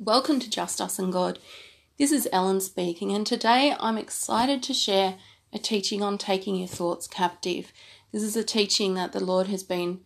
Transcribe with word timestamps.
Welcome 0.00 0.40
to 0.40 0.50
Just 0.50 0.80
Us 0.80 0.98
and 0.98 1.12
God. 1.12 1.38
This 2.00 2.10
is 2.10 2.28
Ellen 2.32 2.60
speaking, 2.60 3.12
and 3.12 3.24
today 3.24 3.76
I'm 3.78 3.96
excited 3.96 4.60
to 4.64 4.74
share 4.74 5.18
a 5.52 5.58
teaching 5.60 6.02
on 6.02 6.18
taking 6.18 6.56
your 6.56 6.66
thoughts 6.66 7.06
captive. 7.06 7.72
This 8.10 8.24
is 8.24 8.34
a 8.34 8.42
teaching 8.42 8.94
that 8.94 9.12
the 9.12 9.24
Lord 9.24 9.46
has 9.46 9.62
been 9.62 10.00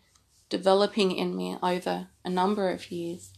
developing 0.51 1.13
in 1.13 1.35
me 1.35 1.57
over 1.63 2.09
a 2.23 2.29
number 2.29 2.69
of 2.69 2.93
years. 2.93 3.33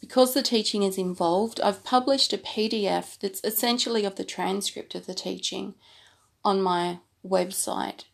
Because 0.00 0.32
the 0.32 0.42
teaching 0.42 0.82
is 0.82 0.96
involved, 0.96 1.60
I've 1.60 1.84
published 1.84 2.32
a 2.32 2.38
PDF 2.38 3.18
that's 3.18 3.44
essentially 3.44 4.06
of 4.06 4.16
the 4.16 4.24
transcript 4.24 4.94
of 4.94 5.04
the 5.04 5.12
teaching 5.12 5.74
on 6.42 6.62
my 6.62 7.00
website. 7.22 8.04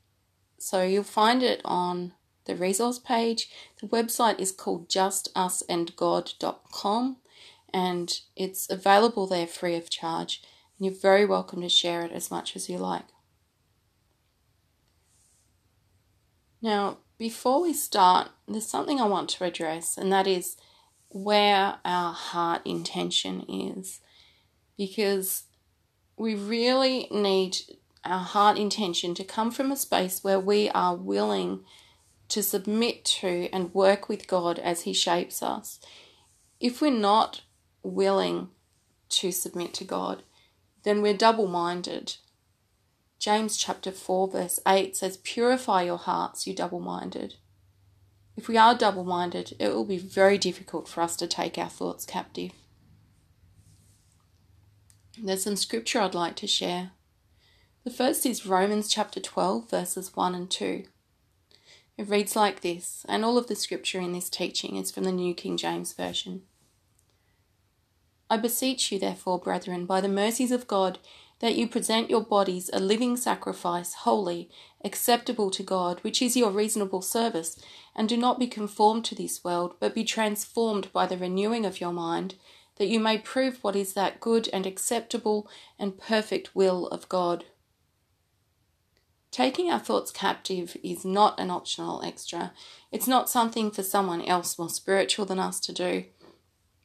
So 0.58 0.82
you'll 0.82 1.04
find 1.04 1.44
it 1.44 1.60
on 1.64 2.12
the 2.50 2.56
resource 2.56 2.98
page. 2.98 3.48
The 3.80 3.86
website 3.86 4.38
is 4.40 4.52
called 4.52 4.88
justusandgod.com 4.88 7.16
and 7.72 8.20
it's 8.36 8.68
available 8.68 9.28
there 9.28 9.46
free 9.46 9.76
of 9.76 9.88
charge. 9.88 10.42
And 10.76 10.86
you're 10.86 10.94
very 10.94 11.24
welcome 11.24 11.62
to 11.62 11.68
share 11.68 12.02
it 12.02 12.10
as 12.10 12.28
much 12.30 12.56
as 12.56 12.68
you 12.68 12.78
like. 12.78 13.04
Now, 16.60 16.98
before 17.16 17.62
we 17.62 17.72
start, 17.72 18.30
there's 18.48 18.66
something 18.66 19.00
I 19.00 19.06
want 19.06 19.28
to 19.30 19.44
address, 19.44 19.96
and 19.96 20.12
that 20.12 20.26
is 20.26 20.56
where 21.08 21.76
our 21.84 22.12
heart 22.12 22.66
intention 22.66 23.46
is. 23.48 24.00
Because 24.76 25.44
we 26.16 26.34
really 26.34 27.06
need 27.10 27.56
our 28.04 28.18
heart 28.18 28.58
intention 28.58 29.14
to 29.14 29.24
come 29.24 29.50
from 29.50 29.70
a 29.70 29.76
space 29.76 30.24
where 30.24 30.40
we 30.40 30.70
are 30.70 30.96
willing 30.96 31.60
to 32.30 32.42
submit 32.42 33.04
to 33.04 33.48
and 33.52 33.74
work 33.74 34.08
with 34.08 34.26
God 34.26 34.58
as 34.58 34.82
He 34.82 34.92
shapes 34.92 35.42
us. 35.42 35.80
If 36.58 36.80
we're 36.80 36.90
not 36.90 37.42
willing 37.82 38.48
to 39.10 39.32
submit 39.32 39.74
to 39.74 39.84
God, 39.84 40.22
then 40.84 41.02
we're 41.02 41.16
double 41.16 41.46
minded. 41.46 42.16
James 43.18 43.56
chapter 43.56 43.92
4, 43.92 44.28
verse 44.28 44.60
8 44.66 44.96
says, 44.96 45.18
Purify 45.18 45.82
your 45.82 45.98
hearts, 45.98 46.46
you 46.46 46.54
double 46.54 46.80
minded. 46.80 47.34
If 48.36 48.48
we 48.48 48.56
are 48.56 48.74
double 48.74 49.04
minded, 49.04 49.54
it 49.58 49.68
will 49.74 49.84
be 49.84 49.98
very 49.98 50.38
difficult 50.38 50.88
for 50.88 51.02
us 51.02 51.16
to 51.16 51.26
take 51.26 51.58
our 51.58 51.68
thoughts 51.68 52.06
captive. 52.06 52.52
There's 55.22 55.44
some 55.44 55.56
scripture 55.56 56.00
I'd 56.00 56.14
like 56.14 56.36
to 56.36 56.46
share. 56.46 56.92
The 57.84 57.90
first 57.90 58.24
is 58.24 58.46
Romans 58.46 58.88
chapter 58.88 59.20
12, 59.20 59.68
verses 59.68 60.16
1 60.16 60.34
and 60.34 60.50
2. 60.50 60.84
It 62.00 62.08
reads 62.08 62.34
like 62.34 62.62
this, 62.62 63.04
and 63.10 63.26
all 63.26 63.36
of 63.36 63.46
the 63.46 63.54
scripture 63.54 64.00
in 64.00 64.14
this 64.14 64.30
teaching 64.30 64.76
is 64.76 64.90
from 64.90 65.04
the 65.04 65.12
New 65.12 65.34
King 65.34 65.58
James 65.58 65.92
Version. 65.92 66.44
I 68.30 68.38
beseech 68.38 68.90
you, 68.90 68.98
therefore, 68.98 69.38
brethren, 69.38 69.84
by 69.84 70.00
the 70.00 70.08
mercies 70.08 70.50
of 70.50 70.66
God, 70.66 70.98
that 71.40 71.56
you 71.56 71.68
present 71.68 72.08
your 72.08 72.22
bodies 72.22 72.70
a 72.72 72.80
living 72.80 73.18
sacrifice, 73.18 73.92
holy, 73.92 74.48
acceptable 74.82 75.50
to 75.50 75.62
God, 75.62 75.98
which 76.00 76.22
is 76.22 76.38
your 76.38 76.50
reasonable 76.50 77.02
service, 77.02 77.60
and 77.94 78.08
do 78.08 78.16
not 78.16 78.38
be 78.38 78.46
conformed 78.46 79.04
to 79.04 79.14
this 79.14 79.44
world, 79.44 79.74
but 79.78 79.94
be 79.94 80.02
transformed 80.02 80.90
by 80.94 81.04
the 81.04 81.18
renewing 81.18 81.66
of 81.66 81.82
your 81.82 81.92
mind, 81.92 82.36
that 82.76 82.88
you 82.88 82.98
may 82.98 83.18
prove 83.18 83.62
what 83.62 83.76
is 83.76 83.92
that 83.92 84.20
good 84.20 84.48
and 84.54 84.64
acceptable 84.64 85.46
and 85.78 85.98
perfect 85.98 86.56
will 86.56 86.86
of 86.86 87.10
God. 87.10 87.44
Taking 89.30 89.70
our 89.70 89.78
thoughts 89.78 90.10
captive 90.10 90.76
is 90.82 91.04
not 91.04 91.38
an 91.38 91.50
optional 91.50 92.02
extra. 92.04 92.52
It's 92.90 93.06
not 93.06 93.30
something 93.30 93.70
for 93.70 93.82
someone 93.82 94.22
else 94.22 94.58
more 94.58 94.68
spiritual 94.68 95.24
than 95.24 95.38
us 95.38 95.60
to 95.60 95.72
do. 95.72 96.04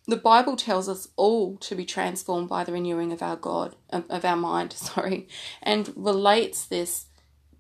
The 0.07 0.17
Bible 0.17 0.55
tells 0.55 0.87
us 0.87 1.07
all 1.15 1.57
to 1.57 1.75
be 1.75 1.85
transformed 1.85 2.47
by 2.47 2.63
the 2.63 2.71
renewing 2.71 3.11
of 3.11 3.23
our 3.23 3.35
God, 3.35 3.75
of 3.89 4.23
our 4.23 4.35
mind, 4.35 4.73
sorry, 4.73 5.27
and 5.63 5.91
relates 5.95 6.65
this 6.65 7.05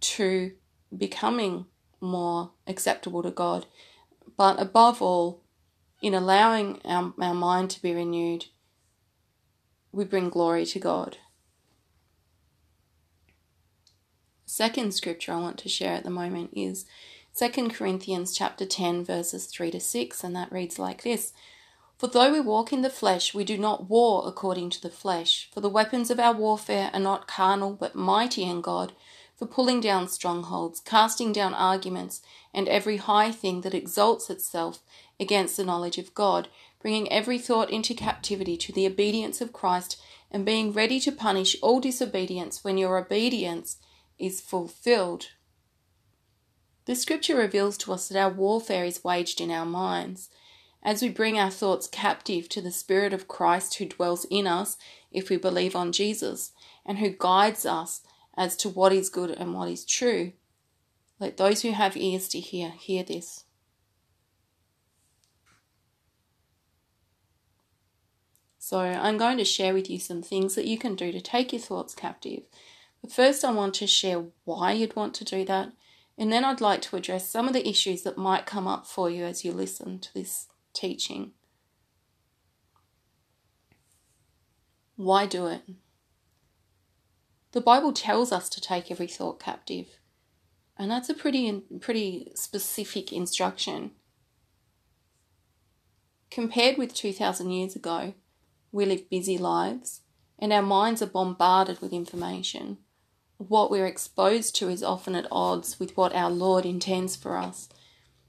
to 0.01 0.51
becoming 0.95 1.65
more 1.99 2.51
acceptable 2.67 3.23
to 3.23 3.31
God. 3.31 3.65
But 4.37 4.61
above 4.61 5.01
all, 5.01 5.41
in 6.01 6.13
allowing 6.13 6.81
our, 6.85 7.13
our 7.19 7.33
mind 7.33 7.71
to 7.71 7.81
be 7.81 7.93
renewed, 7.93 8.45
we 9.91 10.05
bring 10.05 10.29
glory 10.29 10.65
to 10.67 10.79
God. 10.79 11.17
Second 14.45 14.93
scripture 14.93 15.33
I 15.33 15.37
want 15.37 15.57
to 15.59 15.69
share 15.69 15.93
at 15.93 16.03
the 16.03 16.09
moment 16.09 16.51
is 16.53 16.85
2 17.37 17.69
Corinthians 17.69 18.33
chapter 18.33 18.65
10 18.65 19.03
verses 19.03 19.45
3 19.47 19.71
to 19.71 19.79
6 19.79 20.23
and 20.23 20.35
that 20.35 20.51
reads 20.51 20.79
like 20.79 21.03
this. 21.03 21.33
For 21.97 22.07
though 22.07 22.31
we 22.31 22.39
walk 22.39 22.71
in 22.71 22.81
the 22.81 22.89
flesh 22.89 23.33
we 23.33 23.43
do 23.43 23.57
not 23.57 23.89
war 23.89 24.23
according 24.25 24.69
to 24.71 24.81
the 24.81 24.89
flesh. 24.89 25.49
For 25.53 25.61
the 25.61 25.69
weapons 25.69 26.11
of 26.11 26.19
our 26.19 26.33
warfare 26.33 26.91
are 26.93 26.99
not 26.99 27.27
carnal 27.27 27.73
but 27.73 27.95
mighty 27.95 28.43
in 28.43 28.61
God 28.61 28.93
for 29.35 29.45
pulling 29.45 29.81
down 29.81 30.07
strongholds 30.07 30.79
casting 30.79 31.33
down 31.33 31.53
arguments 31.53 32.21
and 32.53 32.69
every 32.69 32.97
high 32.97 33.31
thing 33.31 33.61
that 33.61 33.73
exalts 33.73 34.29
itself 34.29 34.79
against 35.19 35.57
the 35.57 35.65
knowledge 35.65 35.97
of 35.97 36.13
God 36.13 36.47
bringing 36.81 37.11
every 37.11 37.39
thought 37.39 37.71
into 37.71 37.95
captivity 37.95 38.55
to 38.57 38.71
the 38.71 38.85
obedience 38.85 39.41
of 39.41 39.51
Christ 39.51 39.99
and 40.31 40.45
being 40.45 40.71
ready 40.71 40.99
to 40.99 41.11
punish 41.11 41.57
all 41.61 41.79
disobedience 41.79 42.63
when 42.63 42.77
your 42.77 42.97
obedience 42.97 43.77
is 44.17 44.41
fulfilled. 44.41 45.27
The 46.85 46.95
scripture 46.95 47.35
reveals 47.35 47.77
to 47.79 47.93
us 47.93 48.07
that 48.07 48.19
our 48.19 48.29
warfare 48.29 48.85
is 48.85 49.03
waged 49.03 49.41
in 49.41 49.51
our 49.51 49.65
minds. 49.65 50.29
As 50.83 51.01
we 51.01 51.09
bring 51.09 51.39
our 51.39 51.49
thoughts 51.49 51.87
captive 51.87 52.47
to 52.49 52.61
the 52.61 52.71
Spirit 52.71 53.11
of 53.11 53.27
Christ 53.27 53.75
who 53.75 53.85
dwells 53.85 54.25
in 54.29 54.45
us 54.45 54.77
if 55.11 55.29
we 55.29 55.37
believe 55.37 55.75
on 55.75 55.91
Jesus 55.91 56.51
and 56.85 56.99
who 56.99 57.09
guides 57.09 57.65
us 57.65 58.01
as 58.37 58.55
to 58.57 58.69
what 58.69 58.93
is 58.93 59.09
good 59.09 59.31
and 59.31 59.55
what 59.55 59.69
is 59.69 59.83
true, 59.83 60.33
let 61.19 61.37
those 61.37 61.63
who 61.63 61.71
have 61.71 61.97
ears 61.97 62.27
to 62.29 62.39
hear 62.39 62.69
hear 62.69 63.03
this. 63.03 63.45
So, 68.59 68.79
I'm 68.79 69.17
going 69.17 69.37
to 69.37 69.45
share 69.45 69.73
with 69.73 69.89
you 69.89 69.99
some 69.99 70.21
things 70.21 70.55
that 70.55 70.65
you 70.65 70.77
can 70.77 70.95
do 70.95 71.11
to 71.11 71.21
take 71.21 71.51
your 71.53 71.61
thoughts 71.61 71.93
captive 71.93 72.43
but 73.05 73.13
first, 73.13 73.45
I 73.45 73.51
want 73.51 73.75
to 73.75 73.85
share 73.85 74.25
why 74.45 74.71
you'd 74.71 74.95
want 74.95 75.13
to 75.13 75.23
do 75.23 75.45
that, 75.45 75.71
and 76.17 76.33
then 76.33 76.43
I'd 76.43 76.59
like 76.59 76.81
to 76.81 76.95
address 76.95 77.29
some 77.29 77.47
of 77.47 77.53
the 77.53 77.69
issues 77.69 78.01
that 78.01 78.17
might 78.17 78.47
come 78.47 78.67
up 78.67 78.87
for 78.87 79.11
you 79.11 79.25
as 79.25 79.45
you 79.45 79.51
listen 79.51 79.99
to 79.99 80.11
this 80.11 80.47
teaching. 80.73 81.33
Why 84.95 85.27
do 85.27 85.45
it? 85.45 85.61
The 87.51 87.61
Bible 87.61 87.93
tells 87.93 88.31
us 88.31 88.49
to 88.49 88.59
take 88.59 88.89
every 88.89 89.05
thought 89.05 89.39
captive, 89.39 89.99
and 90.75 90.89
that's 90.89 91.07
a 91.07 91.13
pretty 91.13 91.61
pretty 91.79 92.31
specific 92.33 93.13
instruction. 93.13 93.91
Compared 96.31 96.79
with 96.79 96.95
2000 96.95 97.51
years 97.51 97.75
ago, 97.75 98.15
we 98.71 98.83
live 98.83 99.11
busy 99.11 99.37
lives 99.37 100.01
and 100.39 100.51
our 100.51 100.63
minds 100.63 101.03
are 101.03 101.05
bombarded 101.05 101.79
with 101.81 101.93
information 101.93 102.79
what 103.37 103.69
we're 103.69 103.85
exposed 103.85 104.55
to 104.55 104.69
is 104.69 104.83
often 104.83 105.15
at 105.15 105.27
odds 105.31 105.79
with 105.79 105.95
what 105.97 106.15
our 106.15 106.29
Lord 106.29 106.65
intends 106.65 107.15
for 107.15 107.37
us. 107.37 107.69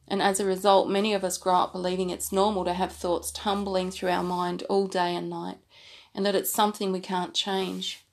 And 0.08 0.22
as 0.22 0.38
a 0.38 0.44
result, 0.44 0.88
many 0.88 1.14
of 1.14 1.24
us 1.24 1.38
grow 1.38 1.54
up 1.54 1.72
believing 1.72 2.10
it's 2.10 2.32
normal 2.32 2.64
to 2.64 2.72
have 2.72 2.92
thoughts 2.92 3.30
tumbling 3.30 3.90
through 3.90 4.10
our 4.10 4.22
mind 4.22 4.62
all 4.64 4.86
day 4.86 5.14
and 5.14 5.28
night, 5.28 5.58
and 6.14 6.24
that 6.24 6.34
it's 6.34 6.50
something 6.50 6.92
we 6.92 7.00
can't 7.00 7.34
change. 7.34 8.04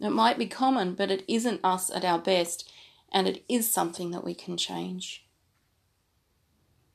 It 0.00 0.10
might 0.10 0.38
be 0.38 0.46
common, 0.46 0.94
but 0.94 1.10
it 1.10 1.24
isn't 1.28 1.60
us 1.64 1.90
at 1.90 2.04
our 2.04 2.18
best, 2.18 2.70
and 3.12 3.26
it 3.26 3.44
is 3.48 3.70
something 3.70 4.10
that 4.10 4.24
we 4.24 4.34
can 4.34 4.56
change. 4.56 5.26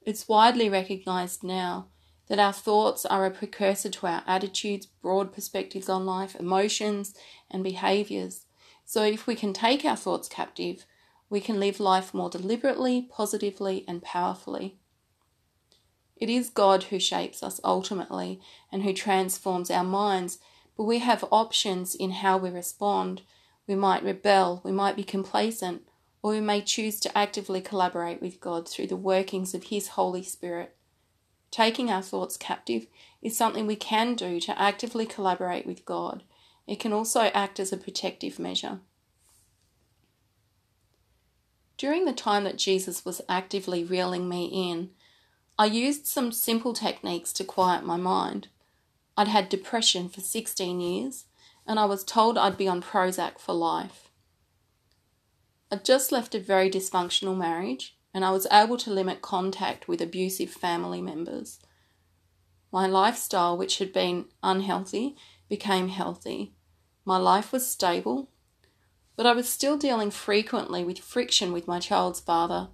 It's 0.05 0.27
widely 0.27 0.69
recognized 0.69 1.43
now 1.43 1.87
that 2.27 2.39
our 2.39 2.53
thoughts 2.53 3.05
are 3.05 3.25
a 3.25 3.31
precursor 3.31 3.89
to 3.89 4.07
our 4.07 4.23
attitudes, 4.25 4.85
broad 4.85 5.33
perspectives 5.33 5.89
on 5.89 6.05
life, 6.05 6.35
emotions, 6.35 7.13
and 7.49 7.63
behaviors. 7.63 8.45
So, 8.85 9.03
if 9.03 9.27
we 9.27 9.35
can 9.35 9.53
take 9.53 9.85
our 9.85 9.95
thoughts 9.95 10.27
captive, 10.27 10.85
we 11.29 11.39
can 11.41 11.59
live 11.59 11.79
life 11.79 12.13
more 12.13 12.29
deliberately, 12.29 13.07
positively, 13.09 13.83
and 13.87 14.03
powerfully. 14.03 14.77
It 16.15 16.29
is 16.29 16.49
God 16.49 16.83
who 16.83 16.99
shapes 16.99 17.41
us 17.41 17.59
ultimately 17.63 18.39
and 18.71 18.83
who 18.83 18.93
transforms 18.93 19.71
our 19.71 19.83
minds, 19.83 20.37
but 20.77 20.83
we 20.83 20.99
have 20.99 21.25
options 21.31 21.95
in 21.95 22.11
how 22.11 22.37
we 22.37 22.49
respond. 22.49 23.23
We 23.67 23.75
might 23.75 24.03
rebel, 24.03 24.61
we 24.63 24.71
might 24.71 24.95
be 24.95 25.03
complacent, 25.03 25.87
or 26.21 26.31
we 26.31 26.39
may 26.39 26.61
choose 26.61 26.99
to 27.01 27.17
actively 27.17 27.61
collaborate 27.61 28.21
with 28.21 28.39
God 28.39 28.69
through 28.69 28.87
the 28.87 28.95
workings 28.95 29.53
of 29.53 29.65
His 29.65 29.89
Holy 29.89 30.23
Spirit. 30.23 30.75
Taking 31.51 31.89
our 31.89 32.01
thoughts 32.01 32.37
captive 32.37 32.87
is 33.21 33.35
something 33.35 33.65
we 33.65 33.75
can 33.75 34.15
do 34.15 34.39
to 34.39 34.59
actively 34.59 35.05
collaborate 35.05 35.65
with 35.65 35.85
God 35.85 36.23
it 36.67 36.79
can 36.79 36.93
also 36.93 37.21
act 37.33 37.59
as 37.59 37.73
a 37.73 37.77
protective 37.77 38.39
measure. 38.39 38.79
During 41.77 42.05
the 42.05 42.13
time 42.13 42.43
that 42.45 42.57
Jesus 42.57 43.03
was 43.03 43.21
actively 43.27 43.83
reeling 43.83 44.29
me 44.29 44.45
in, 44.45 44.91
I 45.57 45.65
used 45.65 46.07
some 46.07 46.31
simple 46.31 46.73
techniques 46.73 47.33
to 47.33 47.43
quiet 47.43 47.85
my 47.85 47.97
mind. 47.97 48.47
I'd 49.17 49.27
had 49.27 49.49
depression 49.49 50.09
for 50.09 50.21
16 50.21 50.79
years, 50.79 51.25
and 51.67 51.79
I 51.79 51.85
was 51.85 52.03
told 52.03 52.37
I'd 52.37 52.57
be 52.57 52.67
on 52.67 52.81
Prozac 52.81 53.39
for 53.39 53.53
life. 53.53 54.09
I'd 55.71 55.85
just 55.85 56.11
left 56.11 56.35
a 56.35 56.39
very 56.39 56.69
dysfunctional 56.69 57.37
marriage, 57.37 57.97
and 58.13 58.23
I 58.23 58.31
was 58.31 58.47
able 58.51 58.77
to 58.77 58.91
limit 58.91 59.21
contact 59.21 59.87
with 59.87 60.01
abusive 60.01 60.51
family 60.51 61.01
members. 61.01 61.59
My 62.71 62.87
lifestyle, 62.87 63.57
which 63.57 63.77
had 63.79 63.93
been 63.93 64.25
unhealthy, 64.41 65.15
became 65.49 65.89
healthy. 65.89 66.53
My 67.05 67.17
life 67.17 67.51
was 67.51 67.67
stable, 67.67 68.29
but 69.15 69.25
I 69.25 69.33
was 69.33 69.49
still 69.49 69.77
dealing 69.77 70.11
frequently 70.11 70.83
with 70.83 70.99
friction 70.99 71.51
with 71.51 71.67
my 71.67 71.79
child's 71.79 72.19
father, 72.19 72.69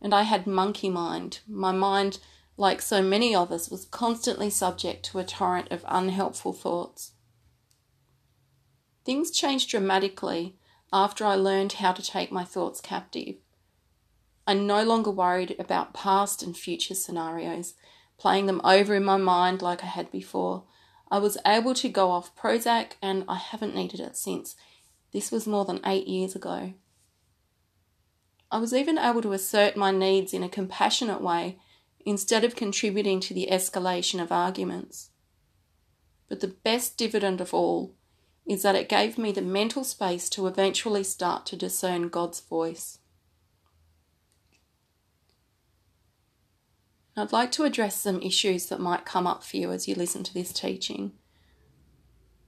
and 0.00 0.14
I 0.14 0.22
had 0.22 0.46
monkey 0.46 0.88
mind. 0.88 1.40
My 1.46 1.72
mind 1.72 2.18
like 2.56 2.82
so 2.82 3.02
many 3.02 3.34
of 3.34 3.50
us, 3.50 3.70
was 3.70 3.86
constantly 3.86 4.50
subject 4.50 5.04
to 5.04 5.18
a 5.18 5.24
torrent 5.24 5.70
of 5.70 5.84
unhelpful 5.88 6.52
thoughts. 6.52 7.12
Things 9.04 9.30
changed 9.30 9.70
dramatically 9.70 10.56
after 10.92 11.24
I 11.24 11.34
learned 11.34 11.74
how 11.74 11.92
to 11.92 12.02
take 12.02 12.30
my 12.30 12.44
thoughts 12.44 12.80
captive. 12.80 13.36
I 14.46 14.54
no 14.54 14.84
longer 14.84 15.10
worried 15.10 15.56
about 15.58 15.94
past 15.94 16.42
and 16.42 16.56
future 16.56 16.94
scenarios, 16.94 17.74
playing 18.18 18.46
them 18.46 18.60
over 18.62 18.94
in 18.94 19.04
my 19.04 19.16
mind 19.16 19.62
like 19.62 19.82
I 19.82 19.86
had 19.86 20.10
before. 20.12 20.64
I 21.12 21.18
was 21.18 21.36
able 21.46 21.74
to 21.74 21.90
go 21.90 22.10
off 22.10 22.34
Prozac 22.34 22.92
and 23.02 23.24
I 23.28 23.36
haven't 23.36 23.74
needed 23.74 24.00
it 24.00 24.16
since. 24.16 24.56
This 25.12 25.30
was 25.30 25.46
more 25.46 25.66
than 25.66 25.82
eight 25.84 26.08
years 26.08 26.34
ago. 26.34 26.72
I 28.50 28.56
was 28.56 28.72
even 28.72 28.96
able 28.96 29.20
to 29.20 29.34
assert 29.34 29.76
my 29.76 29.90
needs 29.90 30.32
in 30.32 30.42
a 30.42 30.48
compassionate 30.48 31.20
way 31.20 31.58
instead 32.06 32.44
of 32.44 32.56
contributing 32.56 33.20
to 33.20 33.34
the 33.34 33.48
escalation 33.52 34.22
of 34.22 34.32
arguments. 34.32 35.10
But 36.30 36.40
the 36.40 36.48
best 36.48 36.96
dividend 36.96 37.42
of 37.42 37.52
all 37.52 37.94
is 38.46 38.62
that 38.62 38.74
it 38.74 38.88
gave 38.88 39.18
me 39.18 39.32
the 39.32 39.42
mental 39.42 39.84
space 39.84 40.30
to 40.30 40.46
eventually 40.46 41.04
start 41.04 41.44
to 41.46 41.56
discern 41.56 42.08
God's 42.08 42.40
voice. 42.40 43.00
I'd 47.14 47.32
like 47.32 47.52
to 47.52 47.64
address 47.64 48.00
some 48.00 48.22
issues 48.22 48.66
that 48.66 48.80
might 48.80 49.04
come 49.04 49.26
up 49.26 49.44
for 49.44 49.58
you 49.58 49.70
as 49.70 49.86
you 49.86 49.94
listen 49.94 50.24
to 50.24 50.32
this 50.32 50.52
teaching. 50.52 51.12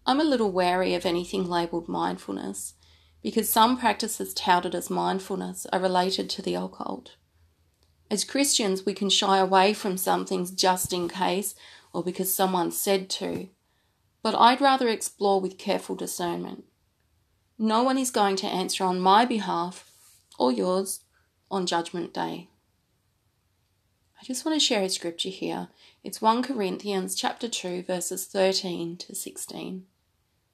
I'm 0.06 0.20
a 0.20 0.24
little 0.24 0.50
wary 0.50 0.94
of 0.94 1.04
anything 1.04 1.48
labelled 1.48 1.88
mindfulness 1.88 2.74
because 3.22 3.48
some 3.48 3.78
practices 3.78 4.32
touted 4.32 4.74
as 4.74 4.88
mindfulness 4.88 5.66
are 5.72 5.80
related 5.80 6.30
to 6.30 6.42
the 6.42 6.54
occult. 6.54 7.16
As 8.10 8.24
Christians, 8.24 8.86
we 8.86 8.94
can 8.94 9.10
shy 9.10 9.38
away 9.38 9.74
from 9.74 9.96
some 9.96 10.24
things 10.24 10.50
just 10.50 10.92
in 10.92 11.08
case 11.08 11.54
or 11.92 12.02
because 12.02 12.34
someone 12.34 12.70
said 12.70 13.10
to, 13.10 13.48
but 14.22 14.34
I'd 14.34 14.60
rather 14.60 14.88
explore 14.88 15.40
with 15.40 15.58
careful 15.58 15.94
discernment. 15.94 16.64
No 17.58 17.82
one 17.82 17.98
is 17.98 18.10
going 18.10 18.36
to 18.36 18.46
answer 18.46 18.84
on 18.84 18.98
my 18.98 19.24
behalf 19.24 19.90
or 20.38 20.50
yours 20.50 21.00
on 21.50 21.66
Judgment 21.66 22.12
Day. 22.12 22.48
I 24.24 24.26
just 24.26 24.46
want 24.46 24.58
to 24.58 24.66
share 24.66 24.80
a 24.80 24.88
scripture 24.88 25.28
here. 25.28 25.68
It's 26.02 26.22
1 26.22 26.44
Corinthians 26.44 27.14
chapter 27.14 27.46
2 27.46 27.82
verses 27.82 28.24
13 28.24 28.96
to 28.96 29.14
16. 29.14 29.84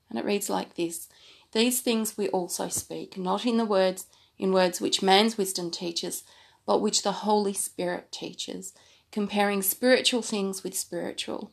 And 0.09 0.19
it 0.19 0.25
reads 0.25 0.51
like 0.51 0.75
this: 0.75 1.09
These 1.53 1.81
things 1.81 2.19
we 2.19 2.29
also 2.31 2.67
speak, 2.67 3.17
not 3.17 3.47
in 3.47 3.59
the 3.59 3.65
words 3.65 4.09
in 4.41 4.53
words 4.53 4.81
which 4.81 5.03
man's 5.03 5.39
wisdom 5.39 5.71
teaches, 5.71 6.25
but 6.67 6.81
which 6.81 7.05
the 7.05 7.23
Holy 7.23 7.53
Spirit 7.53 8.11
teaches, 8.11 8.73
comparing 9.13 9.63
spiritual 9.63 10.23
things 10.23 10.65
with 10.65 10.77
spiritual. 10.77 11.53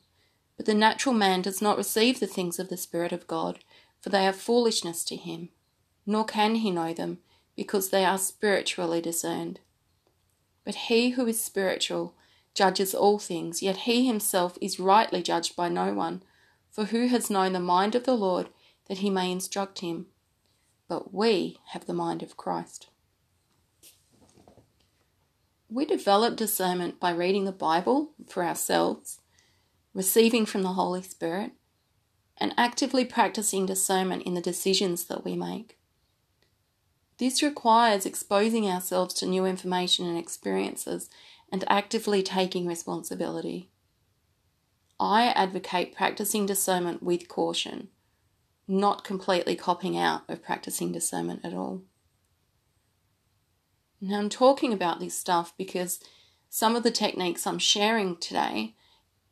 But 0.56 0.66
the 0.66 0.74
natural 0.74 1.14
man 1.14 1.44
does 1.44 1.62
not 1.62 1.78
receive 1.78 2.20
the 2.20 2.26
things 2.26 2.58
of 2.58 2.70
the 2.70 2.78
Spirit 2.78 3.12
of 3.12 3.28
God, 3.28 3.60
for 4.02 4.10
they 4.10 4.26
are 4.26 4.34
foolishness 4.34 5.04
to 5.04 5.18
him, 5.18 5.50
nor 6.08 6.26
can 6.26 6.56
he 6.56 6.72
know 6.72 6.96
them, 6.96 7.20
because 7.56 7.92
they 7.92 8.04
are 8.04 8.18
spiritually 8.18 9.02
discerned. 9.02 9.60
But 10.68 10.76
he 10.76 11.12
who 11.12 11.26
is 11.28 11.42
spiritual 11.42 12.14
judges 12.54 12.94
all 12.94 13.20
things, 13.20 13.64
yet 13.64 13.78
he 13.78 14.06
himself 14.06 14.58
is 14.60 14.82
rightly 14.82 15.24
judged 15.24 15.56
by 15.56 15.70
no 15.70 15.94
one. 15.94 16.24
For 16.72 16.84
who 16.84 17.08
has 17.08 17.30
known 17.30 17.54
the 17.54 17.62
mind 17.62 17.96
of 17.96 18.04
the 18.04 18.18
Lord 18.18 18.50
that 18.90 18.98
he 18.98 19.10
may 19.10 19.32
instruct 19.32 19.80
him? 19.80 20.08
But 20.90 21.14
we 21.14 21.62
have 21.68 21.86
the 21.86 21.94
mind 21.94 22.22
of 22.22 22.36
Christ. 22.36 22.90
We 25.70 25.86
develop 25.86 26.36
discernment 26.36 27.00
by 27.00 27.12
reading 27.12 27.46
the 27.46 27.54
Bible 27.54 28.12
for 28.28 28.44
ourselves, 28.44 29.22
receiving 29.94 30.46
from 30.46 30.64
the 30.64 30.74
Holy 30.74 31.02
Spirit, 31.02 31.54
and 32.36 32.54
actively 32.58 33.06
practicing 33.06 33.66
discernment 33.66 34.24
in 34.24 34.34
the 34.34 34.42
decisions 34.42 35.06
that 35.06 35.24
we 35.24 35.38
make. 35.38 35.78
This 37.18 37.42
requires 37.42 38.06
exposing 38.06 38.68
ourselves 38.68 39.14
to 39.16 39.26
new 39.26 39.46
information 39.46 40.08
and 40.08 40.18
experiences 40.18 41.10
and 41.52 41.64
actively 41.68 42.22
taking 42.22 42.68
responsibility. 42.68 43.72
I 45.00 45.28
advocate 45.28 45.96
practicing 45.96 46.46
discernment 46.46 47.02
with 47.02 47.28
caution, 47.28 47.90
not 48.68 49.04
completely 49.04 49.56
copping 49.56 49.98
out 49.98 50.24
of 50.28 50.44
practicing 50.44 50.92
discernment 50.92 51.42
at 51.44 51.54
all. 51.54 51.84
Now, 54.00 54.20
I'm 54.20 54.30
talking 54.30 54.74
about 54.74 55.00
this 55.00 55.18
stuff 55.18 55.54
because 55.58 56.00
some 56.50 56.76
of 56.76 56.84
the 56.84 56.92
techniques 56.92 57.48
I'm 57.48 57.60
sharing 57.60 58.18
today 58.18 58.76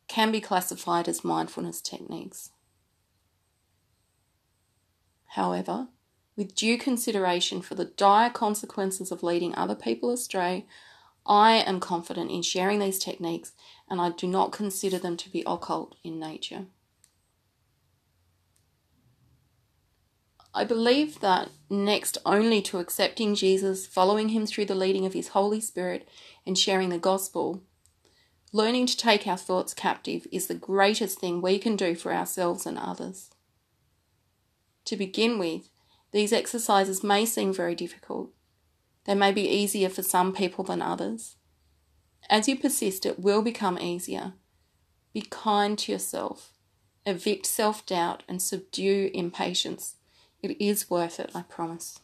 can 0.08 0.31
be 0.31 0.42
classified 0.42 1.08
as 1.08 1.24
mindfulness 1.24 1.81
techniques. 1.81 2.52
However, 5.30 5.90
with 6.36 6.56
due 6.56 6.78
consideration 6.78 7.62
for 7.62 7.76
the 7.76 7.86
dire 7.86 8.30
consequences 8.30 9.12
of 9.12 9.24
leading 9.24 9.56
other 9.56 9.76
people 9.76 10.10
astray, 10.12 10.66
I 11.26 11.54
am 11.54 11.80
confident 11.80 12.30
in 12.30 12.42
sharing 12.42 12.80
these 12.80 13.00
techniques 13.00 13.54
and 13.90 14.00
I 14.02 14.10
do 14.12 14.28
not 14.28 14.52
consider 14.52 15.00
them 15.00 15.18
to 15.18 15.30
be 15.30 15.44
occult 15.46 15.96
in 16.04 16.20
nature. 16.20 16.66
I 20.54 20.64
believe 20.64 21.20
that 21.20 21.50
next 21.70 22.18
only 22.26 22.62
to 22.64 22.80
accepting 22.80 23.36
Jesus, 23.36 23.86
following 23.86 24.30
him 24.30 24.46
through 24.46 24.66
the 24.66 24.76
leading 24.76 25.06
of 25.06 25.14
his 25.14 25.30
Holy 25.30 25.60
Spirit, 25.60 26.08
and 26.46 26.58
sharing 26.58 26.90
the 26.90 26.98
gospel, 26.98 27.62
learning 28.54 28.86
to 28.86 28.96
take 28.96 29.28
our 29.28 29.36
thoughts 29.36 29.74
captive 29.74 30.26
is 30.31 30.48
the 30.48 30.56
greatest 30.56 31.20
thing 31.20 31.42
we 31.42 31.60
can 31.60 31.76
do 31.76 31.94
for 31.94 32.14
ourselves 32.14 32.66
and 32.66 32.78
others. 32.78 33.31
To 34.86 34.95
begin 34.95 35.38
with, 35.38 35.69
these 36.16 36.31
exercises 36.31 37.04
may 37.04 37.26
seem 37.26 37.52
very 37.52 37.76
difficult. 37.76 38.30
They 39.04 39.16
may 39.16 39.34
be 39.34 39.50
easier 39.50 39.90
for 39.90 40.02
some 40.02 40.31
people 40.31 40.64
than 40.64 40.81
others. 40.81 41.36
As 42.30 42.48
you 42.48 42.57
persist, 42.57 43.06
it 43.06 43.19
will 43.19 43.42
become 43.42 43.78
easier. 43.78 44.31
Be 45.14 45.24
kind 45.30 45.78
to 45.78 45.92
yourself, 45.92 46.54
evict 47.06 47.45
self 47.45 47.86
doubt, 47.86 48.24
and 48.30 48.42
subdue 48.42 49.12
impatience 49.14 49.95
it 50.42 50.56
is 50.57 50.90
worth 50.90 51.19
it, 51.19 51.31
I 51.36 51.42
promise. 51.42 52.00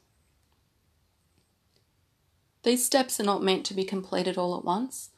These 2.63 2.84
steps 2.86 3.18
are 3.22 3.24
not 3.24 3.41
meant 3.41 3.65
to 3.68 3.74
be 3.74 3.86
completed 3.86 4.38
all 4.38 4.58
at 4.58 4.65
once. 4.65 5.12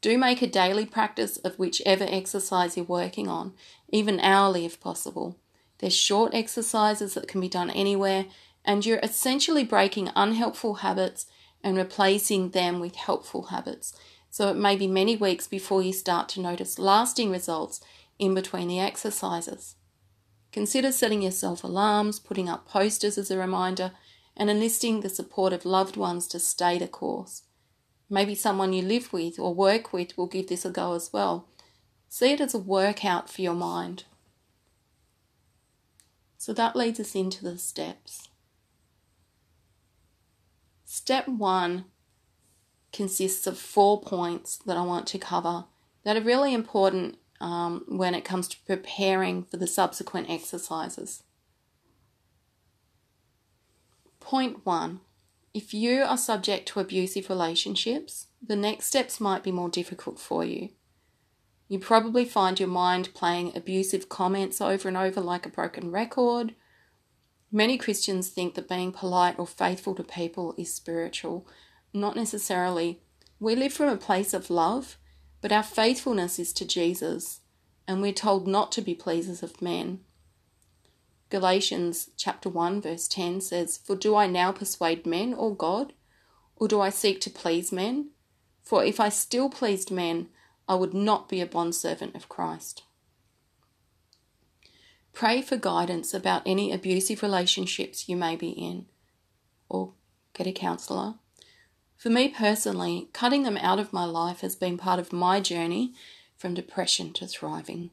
Do 0.00 0.16
make 0.16 0.42
a 0.42 0.46
daily 0.46 0.86
practice 0.86 1.38
of 1.38 1.58
whichever 1.58 2.06
exercise 2.08 2.76
you're 2.76 2.86
working 2.86 3.26
on, 3.26 3.54
even 3.88 4.20
hourly 4.20 4.64
if 4.64 4.78
possible. 4.78 5.40
They're 5.78 5.90
short 5.90 6.34
exercises 6.34 7.14
that 7.14 7.28
can 7.28 7.40
be 7.40 7.48
done 7.48 7.70
anywhere, 7.70 8.26
and 8.64 8.84
you're 8.84 9.00
essentially 9.02 9.64
breaking 9.64 10.10
unhelpful 10.16 10.74
habits 10.74 11.26
and 11.62 11.76
replacing 11.76 12.50
them 12.50 12.80
with 12.80 12.96
helpful 12.96 13.44
habits. 13.44 13.94
So 14.30 14.48
it 14.50 14.56
may 14.56 14.76
be 14.76 14.86
many 14.86 15.16
weeks 15.16 15.46
before 15.46 15.82
you 15.82 15.92
start 15.92 16.28
to 16.30 16.40
notice 16.40 16.78
lasting 16.78 17.30
results 17.30 17.80
in 18.18 18.34
between 18.34 18.68
the 18.68 18.80
exercises. 18.80 19.76
Consider 20.52 20.92
setting 20.92 21.22
yourself 21.22 21.62
alarms, 21.62 22.18
putting 22.18 22.48
up 22.48 22.66
posters 22.66 23.18
as 23.18 23.30
a 23.30 23.38
reminder, 23.38 23.92
and 24.36 24.50
enlisting 24.50 25.00
the 25.00 25.08
support 25.08 25.52
of 25.52 25.64
loved 25.64 25.96
ones 25.96 26.26
to 26.28 26.38
stay 26.38 26.78
the 26.78 26.88
course. 26.88 27.42
Maybe 28.10 28.34
someone 28.34 28.72
you 28.72 28.82
live 28.82 29.12
with 29.12 29.38
or 29.38 29.54
work 29.54 29.92
with 29.92 30.16
will 30.16 30.26
give 30.26 30.48
this 30.48 30.64
a 30.64 30.70
go 30.70 30.94
as 30.94 31.12
well. 31.12 31.48
See 32.08 32.32
it 32.32 32.40
as 32.40 32.54
a 32.54 32.58
workout 32.58 33.28
for 33.28 33.42
your 33.42 33.54
mind. 33.54 34.04
So 36.48 36.54
that 36.54 36.74
leads 36.74 36.98
us 36.98 37.14
into 37.14 37.44
the 37.44 37.58
steps. 37.58 38.30
Step 40.86 41.28
one 41.28 41.84
consists 42.90 43.46
of 43.46 43.58
four 43.58 44.00
points 44.00 44.56
that 44.64 44.78
I 44.78 44.80
want 44.80 45.06
to 45.08 45.18
cover 45.18 45.66
that 46.04 46.16
are 46.16 46.22
really 46.22 46.54
important 46.54 47.18
um, 47.38 47.84
when 47.86 48.14
it 48.14 48.24
comes 48.24 48.48
to 48.48 48.56
preparing 48.64 49.42
for 49.42 49.58
the 49.58 49.66
subsequent 49.66 50.30
exercises. 50.30 51.22
Point 54.18 54.64
one 54.64 55.00
if 55.52 55.74
you 55.74 56.00
are 56.00 56.16
subject 56.16 56.66
to 56.68 56.80
abusive 56.80 57.28
relationships, 57.28 58.28
the 58.42 58.56
next 58.56 58.86
steps 58.86 59.20
might 59.20 59.42
be 59.42 59.52
more 59.52 59.68
difficult 59.68 60.18
for 60.18 60.46
you. 60.46 60.70
You 61.68 61.78
probably 61.78 62.24
find 62.24 62.58
your 62.58 62.68
mind 62.68 63.12
playing 63.12 63.54
abusive 63.54 64.08
comments 64.08 64.60
over 64.60 64.88
and 64.88 64.96
over 64.96 65.20
like 65.20 65.44
a 65.44 65.50
broken 65.50 65.90
record. 65.90 66.54
Many 67.52 67.76
Christians 67.76 68.30
think 68.30 68.54
that 68.54 68.68
being 68.68 68.90
polite 68.90 69.38
or 69.38 69.46
faithful 69.46 69.94
to 69.96 70.02
people 70.02 70.54
is 70.56 70.72
spiritual. 70.72 71.46
Not 71.92 72.16
necessarily. 72.16 73.02
We 73.38 73.54
live 73.54 73.72
from 73.72 73.88
a 73.88 73.96
place 73.96 74.32
of 74.32 74.50
love, 74.50 74.96
but 75.42 75.52
our 75.52 75.62
faithfulness 75.62 76.38
is 76.38 76.52
to 76.54 76.66
Jesus, 76.66 77.40
and 77.86 78.00
we're 78.00 78.12
told 78.12 78.48
not 78.48 78.72
to 78.72 78.82
be 78.82 78.94
pleasers 78.94 79.42
of 79.42 79.62
men. 79.62 80.00
Galatians 81.30 82.08
chapter 82.16 82.48
1 82.48 82.80
verse 82.80 83.06
10 83.06 83.42
says, 83.42 83.76
For 83.76 83.94
do 83.94 84.16
I 84.16 84.26
now 84.26 84.52
persuade 84.52 85.06
men 85.06 85.34
or 85.34 85.54
God? 85.54 85.92
Or 86.56 86.66
do 86.66 86.80
I 86.80 86.88
seek 86.88 87.20
to 87.22 87.30
please 87.30 87.70
men? 87.70 88.10
For 88.62 88.82
if 88.82 88.98
I 88.98 89.10
still 89.10 89.50
pleased 89.50 89.90
men, 89.90 90.28
I 90.68 90.74
would 90.74 90.92
not 90.92 91.28
be 91.28 91.40
a 91.40 91.46
bondservant 91.46 92.14
of 92.14 92.28
Christ. 92.28 92.82
Pray 95.12 95.40
for 95.40 95.56
guidance 95.56 96.12
about 96.12 96.42
any 96.44 96.70
abusive 96.70 97.22
relationships 97.22 98.08
you 98.08 98.16
may 98.16 98.36
be 98.36 98.50
in, 98.50 98.86
or 99.68 99.94
get 100.34 100.46
a 100.46 100.52
counsellor. 100.52 101.14
For 101.96 102.10
me 102.10 102.28
personally, 102.28 103.08
cutting 103.12 103.42
them 103.42 103.56
out 103.56 103.80
of 103.80 103.92
my 103.92 104.04
life 104.04 104.40
has 104.42 104.54
been 104.54 104.78
part 104.78 105.00
of 105.00 105.12
my 105.12 105.40
journey 105.40 105.94
from 106.36 106.54
depression 106.54 107.12
to 107.14 107.26
thriving. 107.26 107.90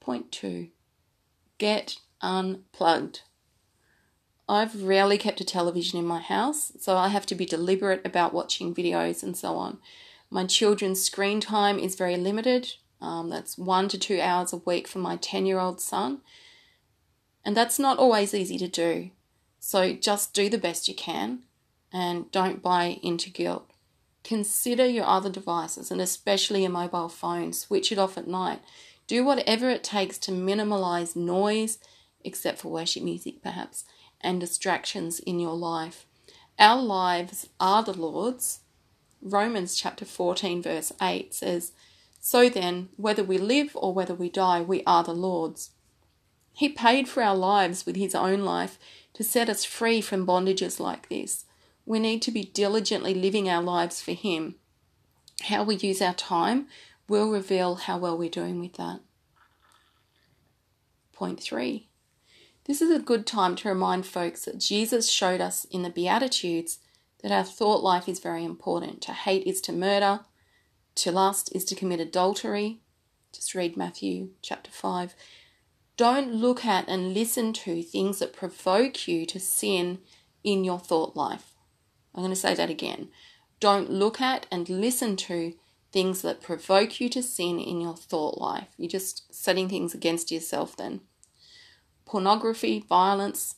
Point 0.00 0.32
two 0.32 0.68
get 1.58 1.96
unplugged. 2.22 3.22
I've 4.48 4.82
rarely 4.82 5.18
kept 5.18 5.40
a 5.40 5.44
television 5.44 5.98
in 5.98 6.06
my 6.06 6.20
house, 6.20 6.72
so 6.78 6.96
I 6.96 7.08
have 7.08 7.26
to 7.26 7.34
be 7.34 7.44
deliberate 7.44 8.00
about 8.04 8.32
watching 8.32 8.74
videos 8.74 9.22
and 9.22 9.36
so 9.36 9.56
on. 9.56 9.78
My 10.30 10.46
children's 10.46 11.02
screen 11.02 11.40
time 11.40 11.78
is 11.78 11.96
very 11.96 12.16
limited. 12.16 12.74
Um, 13.00 13.28
that's 13.28 13.58
one 13.58 13.88
to 13.88 13.98
two 13.98 14.20
hours 14.20 14.52
a 14.52 14.58
week 14.58 14.88
for 14.88 14.98
my 14.98 15.16
10 15.16 15.46
year 15.46 15.58
old 15.58 15.80
son. 15.80 16.20
And 17.44 17.56
that's 17.56 17.78
not 17.78 17.98
always 17.98 18.34
easy 18.34 18.58
to 18.58 18.68
do. 18.68 19.10
So 19.60 19.92
just 19.92 20.34
do 20.34 20.48
the 20.48 20.58
best 20.58 20.88
you 20.88 20.94
can 20.94 21.40
and 21.92 22.30
don't 22.30 22.62
buy 22.62 22.98
into 23.02 23.30
guilt. 23.30 23.70
Consider 24.24 24.86
your 24.86 25.06
other 25.06 25.30
devices 25.30 25.90
and 25.90 26.00
especially 26.00 26.62
your 26.62 26.70
mobile 26.70 27.08
phone. 27.08 27.52
Switch 27.52 27.92
it 27.92 27.98
off 27.98 28.18
at 28.18 28.26
night. 28.26 28.60
Do 29.06 29.24
whatever 29.24 29.70
it 29.70 29.84
takes 29.84 30.18
to 30.18 30.32
minimize 30.32 31.16
noise, 31.16 31.78
except 32.24 32.58
for 32.58 32.68
worship 32.68 33.02
music 33.02 33.42
perhaps, 33.42 33.84
and 34.20 34.40
distractions 34.40 35.20
in 35.20 35.38
your 35.38 35.56
life. 35.56 36.06
Our 36.58 36.82
lives 36.82 37.48
are 37.60 37.82
the 37.82 37.92
Lord's. 37.92 38.60
Romans 39.22 39.76
chapter 39.76 40.04
14, 40.04 40.62
verse 40.62 40.92
8 41.00 41.34
says, 41.34 41.72
So 42.20 42.48
then, 42.48 42.88
whether 42.96 43.24
we 43.24 43.38
live 43.38 43.70
or 43.74 43.92
whether 43.92 44.14
we 44.14 44.28
die, 44.28 44.60
we 44.60 44.82
are 44.84 45.02
the 45.02 45.12
Lord's. 45.12 45.70
He 46.52 46.68
paid 46.68 47.08
for 47.08 47.22
our 47.22 47.36
lives 47.36 47.86
with 47.86 47.96
His 47.96 48.14
own 48.14 48.40
life 48.40 48.78
to 49.14 49.22
set 49.22 49.48
us 49.48 49.64
free 49.64 50.00
from 50.00 50.26
bondages 50.26 50.80
like 50.80 51.08
this. 51.08 51.44
We 51.86 51.98
need 51.98 52.22
to 52.22 52.30
be 52.30 52.44
diligently 52.44 53.14
living 53.14 53.48
our 53.48 53.62
lives 53.62 54.00
for 54.00 54.12
Him. 54.12 54.56
How 55.44 55.62
we 55.62 55.76
use 55.76 56.02
our 56.02 56.14
time 56.14 56.66
will 57.08 57.30
reveal 57.30 57.76
how 57.76 57.98
well 57.98 58.18
we're 58.18 58.28
doing 58.28 58.60
with 58.60 58.74
that. 58.74 59.00
Point 61.12 61.40
three 61.40 61.87
this 62.68 62.82
is 62.82 62.90
a 62.90 63.02
good 63.02 63.26
time 63.26 63.56
to 63.56 63.68
remind 63.68 64.04
folks 64.04 64.44
that 64.44 64.58
Jesus 64.58 65.10
showed 65.10 65.40
us 65.40 65.64
in 65.70 65.82
the 65.82 65.90
Beatitudes 65.90 66.78
that 67.22 67.32
our 67.32 67.42
thought 67.42 67.82
life 67.82 68.06
is 68.06 68.20
very 68.20 68.44
important. 68.44 69.00
To 69.02 69.12
hate 69.12 69.46
is 69.46 69.62
to 69.62 69.72
murder, 69.72 70.20
to 70.96 71.10
lust 71.10 71.50
is 71.56 71.64
to 71.64 71.74
commit 71.74 71.98
adultery. 71.98 72.80
Just 73.32 73.54
read 73.54 73.78
Matthew 73.78 74.32
chapter 74.42 74.70
5. 74.70 75.14
Don't 75.96 76.34
look 76.34 76.66
at 76.66 76.86
and 76.88 77.14
listen 77.14 77.54
to 77.54 77.82
things 77.82 78.18
that 78.18 78.34
provoke 78.34 79.08
you 79.08 79.24
to 79.24 79.40
sin 79.40 80.00
in 80.44 80.62
your 80.62 80.78
thought 80.78 81.16
life. 81.16 81.54
I'm 82.14 82.20
going 82.20 82.34
to 82.34 82.36
say 82.36 82.54
that 82.54 82.68
again. 82.68 83.08
Don't 83.60 83.90
look 83.90 84.20
at 84.20 84.46
and 84.52 84.68
listen 84.68 85.16
to 85.16 85.54
things 85.90 86.20
that 86.20 86.42
provoke 86.42 87.00
you 87.00 87.08
to 87.08 87.22
sin 87.22 87.58
in 87.58 87.80
your 87.80 87.96
thought 87.96 88.38
life. 88.38 88.68
You're 88.76 88.90
just 88.90 89.34
setting 89.34 89.70
things 89.70 89.94
against 89.94 90.30
yourself 90.30 90.76
then 90.76 91.00
pornography, 92.08 92.84
violence, 92.88 93.56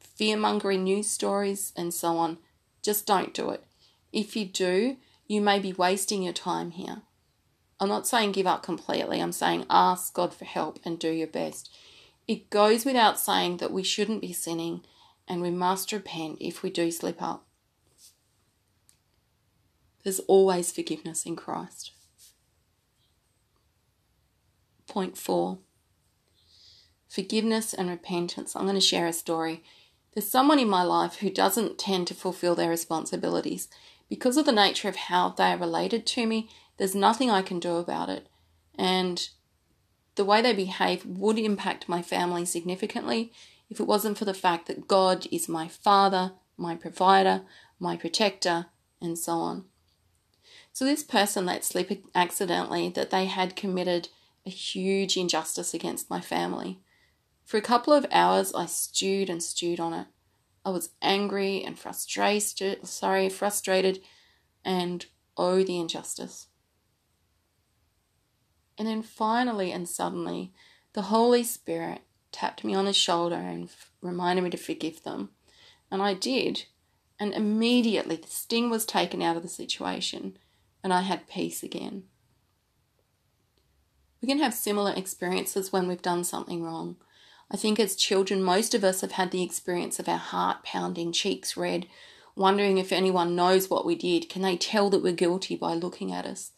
fear 0.00 0.36
mongering 0.36 0.84
news 0.84 1.08
stories, 1.08 1.72
and 1.76 1.94
so 1.94 2.16
on. 2.16 2.38
Just 2.82 3.06
don't 3.06 3.34
do 3.34 3.50
it. 3.50 3.64
If 4.12 4.34
you 4.34 4.46
do, 4.46 4.96
you 5.26 5.40
may 5.40 5.58
be 5.60 5.72
wasting 5.72 6.22
your 6.22 6.32
time 6.32 6.72
here. 6.72 7.02
I'm 7.78 7.88
not 7.88 8.06
saying 8.06 8.32
give 8.32 8.46
up 8.46 8.62
completely, 8.62 9.20
I'm 9.20 9.32
saying 9.32 9.66
ask 9.70 10.12
God 10.12 10.34
for 10.34 10.44
help 10.44 10.78
and 10.84 10.98
do 10.98 11.10
your 11.10 11.26
best. 11.26 11.70
It 12.26 12.50
goes 12.50 12.84
without 12.84 13.18
saying 13.18 13.58
that 13.58 13.72
we 13.72 13.82
shouldn't 13.82 14.20
be 14.20 14.32
sinning 14.32 14.82
and 15.26 15.40
we 15.40 15.50
must 15.50 15.92
repent 15.92 16.38
if 16.40 16.62
we 16.62 16.70
do 16.70 16.90
slip 16.90 17.22
up. 17.22 17.46
There's 20.02 20.20
always 20.20 20.72
forgiveness 20.72 21.24
in 21.24 21.36
Christ. 21.36 21.92
Point 24.86 25.16
four 25.16 25.58
forgiveness 27.10 27.74
and 27.74 27.90
repentance. 27.90 28.54
I'm 28.54 28.62
going 28.62 28.74
to 28.76 28.80
share 28.80 29.06
a 29.06 29.12
story. 29.12 29.62
There's 30.14 30.30
someone 30.30 30.60
in 30.60 30.68
my 30.68 30.84
life 30.84 31.16
who 31.16 31.28
doesn't 31.28 31.78
tend 31.78 32.06
to 32.06 32.14
fulfill 32.14 32.54
their 32.54 32.70
responsibilities. 32.70 33.68
Because 34.08 34.36
of 34.36 34.46
the 34.46 34.52
nature 34.52 34.88
of 34.88 34.96
how 34.96 35.30
they 35.30 35.52
are 35.52 35.58
related 35.58 36.06
to 36.06 36.26
me, 36.26 36.48
there's 36.78 36.94
nothing 36.94 37.30
I 37.30 37.42
can 37.42 37.58
do 37.58 37.76
about 37.76 38.08
it. 38.08 38.28
And 38.78 39.28
the 40.14 40.24
way 40.24 40.40
they 40.40 40.54
behave 40.54 41.04
would 41.04 41.38
impact 41.38 41.88
my 41.88 42.00
family 42.00 42.44
significantly 42.44 43.32
if 43.68 43.80
it 43.80 43.86
wasn't 43.86 44.18
for 44.18 44.24
the 44.24 44.34
fact 44.34 44.66
that 44.66 44.88
God 44.88 45.26
is 45.32 45.48
my 45.48 45.68
father, 45.68 46.32
my 46.56 46.74
provider, 46.74 47.42
my 47.78 47.96
protector, 47.96 48.66
and 49.00 49.18
so 49.18 49.32
on. 49.32 49.64
So, 50.72 50.84
this 50.84 51.02
person 51.02 51.46
let 51.46 51.64
slip 51.64 51.90
accidentally 52.14 52.88
that 52.90 53.10
they 53.10 53.26
had 53.26 53.56
committed 53.56 54.08
a 54.46 54.50
huge 54.50 55.16
injustice 55.16 55.74
against 55.74 56.10
my 56.10 56.20
family. 56.20 56.80
For 57.50 57.56
a 57.56 57.62
couple 57.62 57.92
of 57.92 58.06
hours, 58.12 58.54
I 58.54 58.66
stewed 58.66 59.28
and 59.28 59.42
stewed 59.42 59.80
on 59.80 59.92
it. 59.92 60.06
I 60.64 60.70
was 60.70 60.90
angry 61.02 61.64
and 61.64 61.76
frustrated, 61.76 62.86
sorry, 62.86 63.28
frustrated, 63.28 63.98
and 64.64 65.04
oh, 65.36 65.64
the 65.64 65.80
injustice. 65.80 66.46
And 68.78 68.86
then 68.86 69.02
finally 69.02 69.72
and 69.72 69.88
suddenly, 69.88 70.52
the 70.92 71.02
Holy 71.02 71.42
Spirit 71.42 72.02
tapped 72.30 72.62
me 72.62 72.72
on 72.72 72.84
the 72.84 72.92
shoulder 72.92 73.34
and 73.34 73.64
f- 73.64 73.90
reminded 74.00 74.42
me 74.42 74.50
to 74.50 74.56
forgive 74.56 75.02
them. 75.02 75.30
And 75.90 76.00
I 76.00 76.14
did. 76.14 76.66
And 77.18 77.34
immediately 77.34 78.14
the 78.14 78.28
sting 78.28 78.70
was 78.70 78.86
taken 78.86 79.22
out 79.22 79.36
of 79.36 79.42
the 79.42 79.48
situation, 79.48 80.38
and 80.84 80.94
I 80.94 81.00
had 81.00 81.26
peace 81.26 81.64
again. 81.64 82.04
We 84.22 84.28
can 84.28 84.38
have 84.38 84.54
similar 84.54 84.92
experiences 84.92 85.72
when 85.72 85.88
we've 85.88 86.00
done 86.00 86.22
something 86.22 86.62
wrong. 86.62 86.94
I 87.50 87.56
think 87.56 87.80
as 87.80 87.96
children, 87.96 88.42
most 88.42 88.74
of 88.74 88.84
us 88.84 89.00
have 89.00 89.12
had 89.12 89.30
the 89.30 89.42
experience 89.42 89.98
of 89.98 90.08
our 90.08 90.18
heart 90.18 90.62
pounding, 90.62 91.12
cheeks 91.12 91.56
red, 91.56 91.86
wondering 92.36 92.78
if 92.78 92.92
anyone 92.92 93.34
knows 93.34 93.68
what 93.68 93.84
we 93.84 93.96
did. 93.96 94.28
Can 94.28 94.42
they 94.42 94.56
tell 94.56 94.88
that 94.90 95.02
we're 95.02 95.12
guilty 95.12 95.56
by 95.56 95.74
looking 95.74 96.12
at 96.12 96.26
us? 96.26 96.52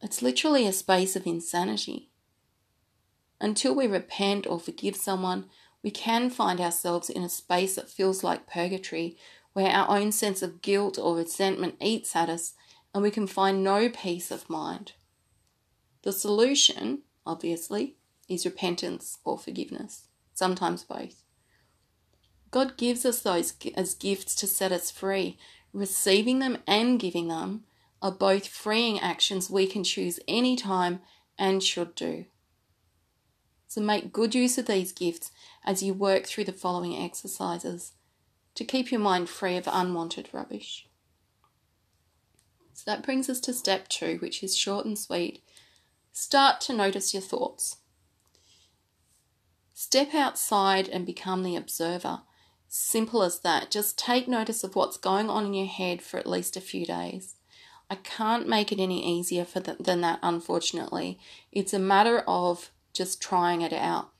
It's 0.00 0.22
literally 0.22 0.66
a 0.66 0.72
space 0.72 1.16
of 1.16 1.26
insanity. 1.26 2.10
Until 3.40 3.74
we 3.74 3.86
repent 3.86 4.46
or 4.46 4.60
forgive 4.60 4.94
someone, 4.94 5.46
we 5.82 5.90
can 5.90 6.30
find 6.30 6.60
ourselves 6.60 7.10
in 7.10 7.22
a 7.22 7.28
space 7.28 7.74
that 7.74 7.90
feels 7.90 8.22
like 8.22 8.46
purgatory, 8.46 9.16
where 9.52 9.70
our 9.70 9.96
own 9.96 10.12
sense 10.12 10.42
of 10.42 10.62
guilt 10.62 10.98
or 10.98 11.16
resentment 11.16 11.76
eats 11.80 12.14
at 12.14 12.28
us 12.28 12.54
and 12.94 13.02
we 13.02 13.10
can 13.10 13.26
find 13.26 13.62
no 13.62 13.88
peace 13.88 14.30
of 14.30 14.48
mind. 14.48 14.92
The 16.02 16.12
solution, 16.12 17.02
obviously, 17.26 17.96
is 18.28 18.44
repentance 18.44 19.18
or 19.24 19.38
forgiveness, 19.38 20.08
sometimes 20.34 20.84
both. 20.84 21.22
God 22.50 22.76
gives 22.76 23.04
us 23.04 23.20
those 23.20 23.54
as 23.76 23.94
gifts 23.94 24.34
to 24.36 24.46
set 24.46 24.72
us 24.72 24.90
free. 24.90 25.38
Receiving 25.72 26.38
them 26.38 26.58
and 26.66 26.98
giving 26.98 27.28
them 27.28 27.64
are 28.00 28.12
both 28.12 28.46
freeing 28.46 28.98
actions 29.00 29.50
we 29.50 29.66
can 29.66 29.84
choose 29.84 30.20
any 30.26 30.56
time 30.56 31.00
and 31.38 31.62
should 31.62 31.94
do. 31.94 32.26
So 33.68 33.80
make 33.80 34.12
good 34.12 34.34
use 34.34 34.56
of 34.58 34.66
these 34.66 34.92
gifts 34.92 35.30
as 35.64 35.82
you 35.82 35.92
work 35.92 36.24
through 36.24 36.44
the 36.44 36.52
following 36.52 36.96
exercises 36.96 37.92
to 38.54 38.64
keep 38.64 38.90
your 38.90 39.00
mind 39.00 39.28
free 39.28 39.56
of 39.56 39.68
unwanted 39.70 40.30
rubbish. 40.32 40.88
So 42.72 42.84
that 42.86 43.02
brings 43.02 43.28
us 43.28 43.40
to 43.40 43.52
step 43.52 43.88
two, 43.88 44.16
which 44.20 44.42
is 44.42 44.56
short 44.56 44.86
and 44.86 44.98
sweet. 44.98 45.42
Start 46.12 46.60
to 46.62 46.72
notice 46.72 47.12
your 47.12 47.22
thoughts. 47.22 47.78
Step 49.78 50.14
outside 50.14 50.88
and 50.88 51.04
become 51.04 51.42
the 51.42 51.54
observer. 51.54 52.22
Simple 52.66 53.22
as 53.22 53.40
that. 53.40 53.70
Just 53.70 53.98
take 53.98 54.26
notice 54.26 54.64
of 54.64 54.74
what's 54.74 54.96
going 54.96 55.28
on 55.28 55.44
in 55.44 55.52
your 55.52 55.66
head 55.66 56.00
for 56.00 56.16
at 56.16 56.26
least 56.26 56.56
a 56.56 56.62
few 56.62 56.86
days. 56.86 57.34
I 57.90 57.96
can't 57.96 58.48
make 58.48 58.72
it 58.72 58.80
any 58.80 59.06
easier 59.06 59.44
for 59.44 59.60
than 59.60 60.00
that, 60.00 60.18
unfortunately. 60.22 61.18
It's 61.52 61.74
a 61.74 61.78
matter 61.78 62.20
of 62.26 62.70
just 62.94 63.20
trying 63.20 63.60
it 63.60 63.74
out. 63.74 64.12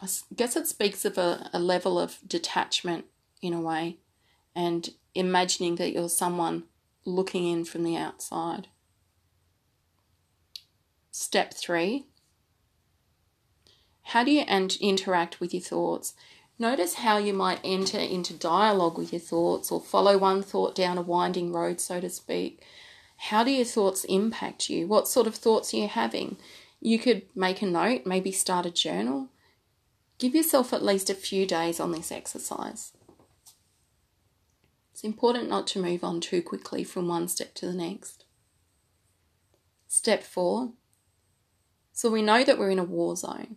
I 0.00 0.08
guess 0.34 0.56
it 0.56 0.66
speaks 0.66 1.04
of 1.04 1.18
a, 1.18 1.50
a 1.52 1.60
level 1.60 2.00
of 2.00 2.18
detachment 2.26 3.04
in 3.40 3.54
a 3.54 3.60
way 3.60 3.98
and 4.56 4.90
imagining 5.14 5.76
that 5.76 5.92
you're 5.92 6.08
someone 6.08 6.64
looking 7.04 7.46
in 7.46 7.64
from 7.64 7.84
the 7.84 7.96
outside. 7.96 8.66
Step 11.12 11.54
three 11.54 12.06
how 14.12 14.24
do 14.24 14.30
you 14.30 14.42
interact 14.42 15.40
with 15.40 15.54
your 15.54 15.62
thoughts? 15.62 16.14
Notice 16.58 16.94
how 16.94 17.16
you 17.16 17.32
might 17.32 17.60
enter 17.64 17.98
into 17.98 18.34
dialogue 18.34 18.98
with 18.98 19.12
your 19.12 19.20
thoughts 19.20 19.72
or 19.72 19.80
follow 19.80 20.18
one 20.18 20.42
thought 20.42 20.74
down 20.74 20.98
a 20.98 21.02
winding 21.02 21.52
road, 21.52 21.80
so 21.80 22.00
to 22.00 22.10
speak. 22.10 22.62
How 23.16 23.42
do 23.42 23.50
your 23.50 23.64
thoughts 23.64 24.04
impact 24.04 24.68
you? 24.68 24.86
What 24.86 25.08
sort 25.08 25.26
of 25.26 25.34
thoughts 25.34 25.72
are 25.72 25.78
you 25.78 25.88
having? 25.88 26.36
You 26.80 26.98
could 26.98 27.22
make 27.34 27.62
a 27.62 27.66
note, 27.66 28.02
maybe 28.04 28.32
start 28.32 28.66
a 28.66 28.70
journal. 28.70 29.28
Give 30.18 30.34
yourself 30.34 30.72
at 30.72 30.84
least 30.84 31.08
a 31.08 31.14
few 31.14 31.46
days 31.46 31.80
on 31.80 31.92
this 31.92 32.12
exercise. 32.12 32.92
It's 34.92 35.04
important 35.04 35.48
not 35.48 35.66
to 35.68 35.82
move 35.82 36.04
on 36.04 36.20
too 36.20 36.42
quickly 36.42 36.84
from 36.84 37.08
one 37.08 37.28
step 37.28 37.54
to 37.54 37.66
the 37.66 37.72
next. 37.72 38.24
Step 39.88 40.22
four. 40.22 40.72
So 41.92 42.10
we 42.10 42.22
know 42.22 42.42
that 42.44 42.58
we're 42.58 42.70
in 42.70 42.78
a 42.78 42.84
war 42.84 43.16
zone. 43.16 43.56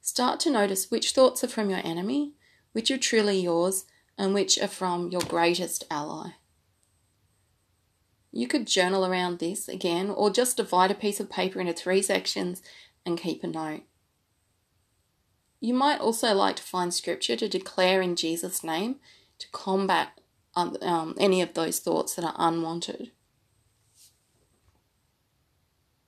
Start 0.00 0.40
to 0.40 0.50
notice 0.50 0.90
which 0.90 1.12
thoughts 1.12 1.42
are 1.42 1.48
from 1.48 1.70
your 1.70 1.80
enemy, 1.84 2.32
which 2.72 2.90
are 2.90 2.98
truly 2.98 3.38
yours, 3.38 3.84
and 4.18 4.34
which 4.34 4.58
are 4.58 4.68
from 4.68 5.10
your 5.10 5.22
greatest 5.22 5.84
ally. 5.90 6.30
You 8.30 8.46
could 8.46 8.66
journal 8.66 9.06
around 9.06 9.38
this 9.38 9.68
again, 9.68 10.10
or 10.10 10.30
just 10.30 10.56
divide 10.56 10.90
a 10.90 10.94
piece 10.94 11.20
of 11.20 11.30
paper 11.30 11.60
into 11.60 11.72
three 11.72 12.02
sections 12.02 12.62
and 13.04 13.20
keep 13.20 13.44
a 13.44 13.46
note. 13.46 13.82
You 15.60 15.74
might 15.74 16.00
also 16.00 16.34
like 16.34 16.56
to 16.56 16.62
find 16.62 16.92
scripture 16.92 17.36
to 17.36 17.48
declare 17.48 18.02
in 18.02 18.16
Jesus' 18.16 18.64
name 18.64 18.96
to 19.38 19.48
combat 19.50 20.18
um, 20.54 21.14
any 21.18 21.40
of 21.40 21.54
those 21.54 21.78
thoughts 21.78 22.14
that 22.14 22.24
are 22.24 22.34
unwanted. 22.36 23.12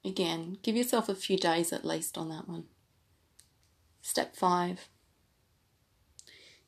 Again, 0.04 0.58
give 0.62 0.76
yourself 0.76 1.08
a 1.08 1.14
few 1.14 1.38
days 1.38 1.72
at 1.72 1.84
least 1.84 2.18
on 2.18 2.28
that 2.28 2.48
one. 2.48 2.64
Step 4.02 4.36
five. 4.36 4.88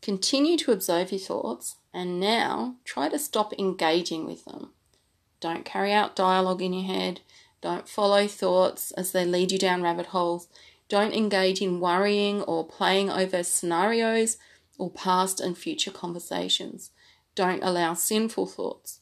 Continue 0.01 0.57
to 0.59 0.73
observe 0.73 1.11
your 1.11 1.21
thoughts 1.21 1.77
and 1.93 2.19
now 2.19 2.77
try 2.85 3.09
to 3.09 3.19
stop 3.19 3.53
engaging 3.59 4.25
with 4.25 4.45
them. 4.45 4.73
Don't 5.41 5.65
carry 5.65 5.93
out 5.93 6.17
dialogue 6.17 6.63
in 6.63 6.73
your 6.73 6.87
head. 6.87 7.21
Don't 7.61 7.89
follow 7.89 8.27
thoughts 8.27 8.91
as 8.93 9.13
they 9.13 9.25
lead 9.25 9.53
you 9.53 9.59
down 9.59 9.83
rabbit 9.83 10.07
holes. 10.07 10.49
Don't 10.89 11.13
engage 11.13 11.61
in 11.61 11.81
worrying 11.81 12.43
or 12.43 12.67
playing 12.67 13.11
over 13.11 13.43
scenarios 13.43 14.39
or 14.79 14.91
past 14.91 15.41
and 15.41 15.59
future 15.59 15.91
conversations. 15.91 16.91
Don't 17.35 17.63
allow 17.63 17.95
sinful 17.95 18.47
thoughts. 18.47 19.01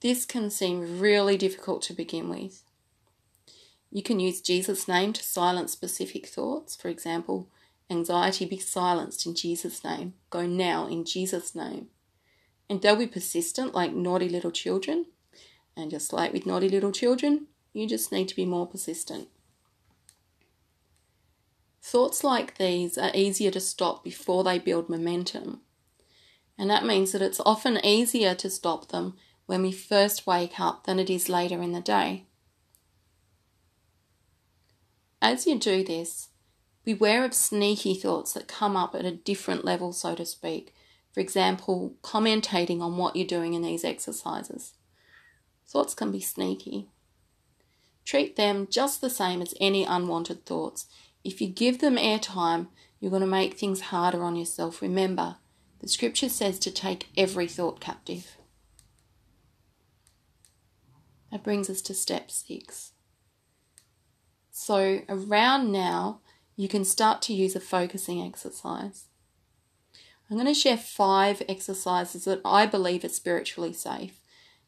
This 0.00 0.24
can 0.24 0.50
seem 0.50 0.98
really 0.98 1.36
difficult 1.36 1.82
to 1.82 1.92
begin 1.92 2.28
with. 2.28 2.64
You 3.92 4.02
can 4.02 4.20
use 4.20 4.40
Jesus' 4.40 4.88
name 4.88 5.12
to 5.12 5.22
silence 5.22 5.70
specific 5.70 6.26
thoughts. 6.26 6.74
For 6.74 6.88
example, 6.88 7.50
anxiety 7.90 8.46
be 8.46 8.58
silenced 8.58 9.26
in 9.26 9.34
Jesus' 9.34 9.84
name. 9.84 10.14
Go 10.30 10.46
now 10.46 10.86
in 10.86 11.04
Jesus' 11.04 11.54
name. 11.54 11.88
And 12.70 12.80
they'll 12.80 12.96
be 12.96 13.06
persistent 13.06 13.74
like 13.74 13.92
naughty 13.92 14.30
little 14.30 14.50
children. 14.50 15.06
And 15.76 15.90
just 15.90 16.10
like 16.10 16.32
with 16.32 16.46
naughty 16.46 16.70
little 16.70 16.90
children, 16.90 17.48
you 17.74 17.86
just 17.86 18.10
need 18.10 18.28
to 18.28 18.36
be 18.36 18.46
more 18.46 18.66
persistent. 18.66 19.28
Thoughts 21.82 22.24
like 22.24 22.56
these 22.56 22.96
are 22.96 23.10
easier 23.12 23.50
to 23.50 23.60
stop 23.60 24.02
before 24.02 24.42
they 24.42 24.58
build 24.58 24.88
momentum. 24.88 25.60
And 26.56 26.70
that 26.70 26.86
means 26.86 27.12
that 27.12 27.22
it's 27.22 27.40
often 27.44 27.84
easier 27.84 28.34
to 28.36 28.48
stop 28.48 28.88
them 28.88 29.16
when 29.44 29.60
we 29.60 29.72
first 29.72 30.26
wake 30.26 30.58
up 30.58 30.84
than 30.84 30.98
it 30.98 31.10
is 31.10 31.28
later 31.28 31.60
in 31.60 31.72
the 31.72 31.80
day. 31.80 32.24
As 35.22 35.46
you 35.46 35.58
do 35.58 35.82
this, 35.82 36.28
beware 36.84 37.24
of 37.24 37.32
sneaky 37.32 37.94
thoughts 37.94 38.34
that 38.34 38.46
come 38.46 38.76
up 38.76 38.94
at 38.94 39.06
a 39.06 39.12
different 39.12 39.64
level, 39.64 39.94
so 39.94 40.14
to 40.14 40.26
speak. 40.26 40.74
For 41.12 41.20
example, 41.20 41.94
commentating 42.02 42.82
on 42.82 42.98
what 42.98 43.16
you're 43.16 43.26
doing 43.26 43.54
in 43.54 43.62
these 43.62 43.84
exercises. 43.84 44.74
Thoughts 45.66 45.94
can 45.94 46.12
be 46.12 46.20
sneaky. 46.20 46.90
Treat 48.04 48.36
them 48.36 48.66
just 48.68 49.00
the 49.00 49.08
same 49.08 49.40
as 49.40 49.54
any 49.60 49.84
unwanted 49.84 50.44
thoughts 50.44 50.86
if 51.24 51.40
you 51.40 51.48
give 51.48 51.78
them 51.78 51.96
airtime, 51.96 52.68
you're 52.98 53.10
going 53.10 53.20
to 53.20 53.26
make 53.26 53.54
things 53.54 53.80
harder 53.80 54.24
on 54.24 54.36
yourself. 54.36 54.82
Remember, 54.82 55.36
the 55.80 55.88
scripture 55.88 56.28
says 56.28 56.58
to 56.60 56.70
take 56.70 57.08
every 57.16 57.46
thought 57.46 57.80
captive. 57.80 58.36
That 61.30 61.44
brings 61.44 61.70
us 61.70 61.80
to 61.82 61.94
step 61.94 62.30
six. 62.30 62.91
So, 64.52 65.00
around 65.08 65.72
now, 65.72 66.20
you 66.54 66.68
can 66.68 66.84
start 66.84 67.22
to 67.22 67.34
use 67.34 67.56
a 67.56 67.60
focusing 67.60 68.22
exercise. 68.22 69.06
I'm 70.30 70.36
going 70.36 70.46
to 70.46 70.54
share 70.54 70.76
five 70.76 71.42
exercises 71.48 72.24
that 72.26 72.40
I 72.44 72.66
believe 72.66 73.04
are 73.04 73.08
spiritually 73.08 73.72
safe. 73.72 74.20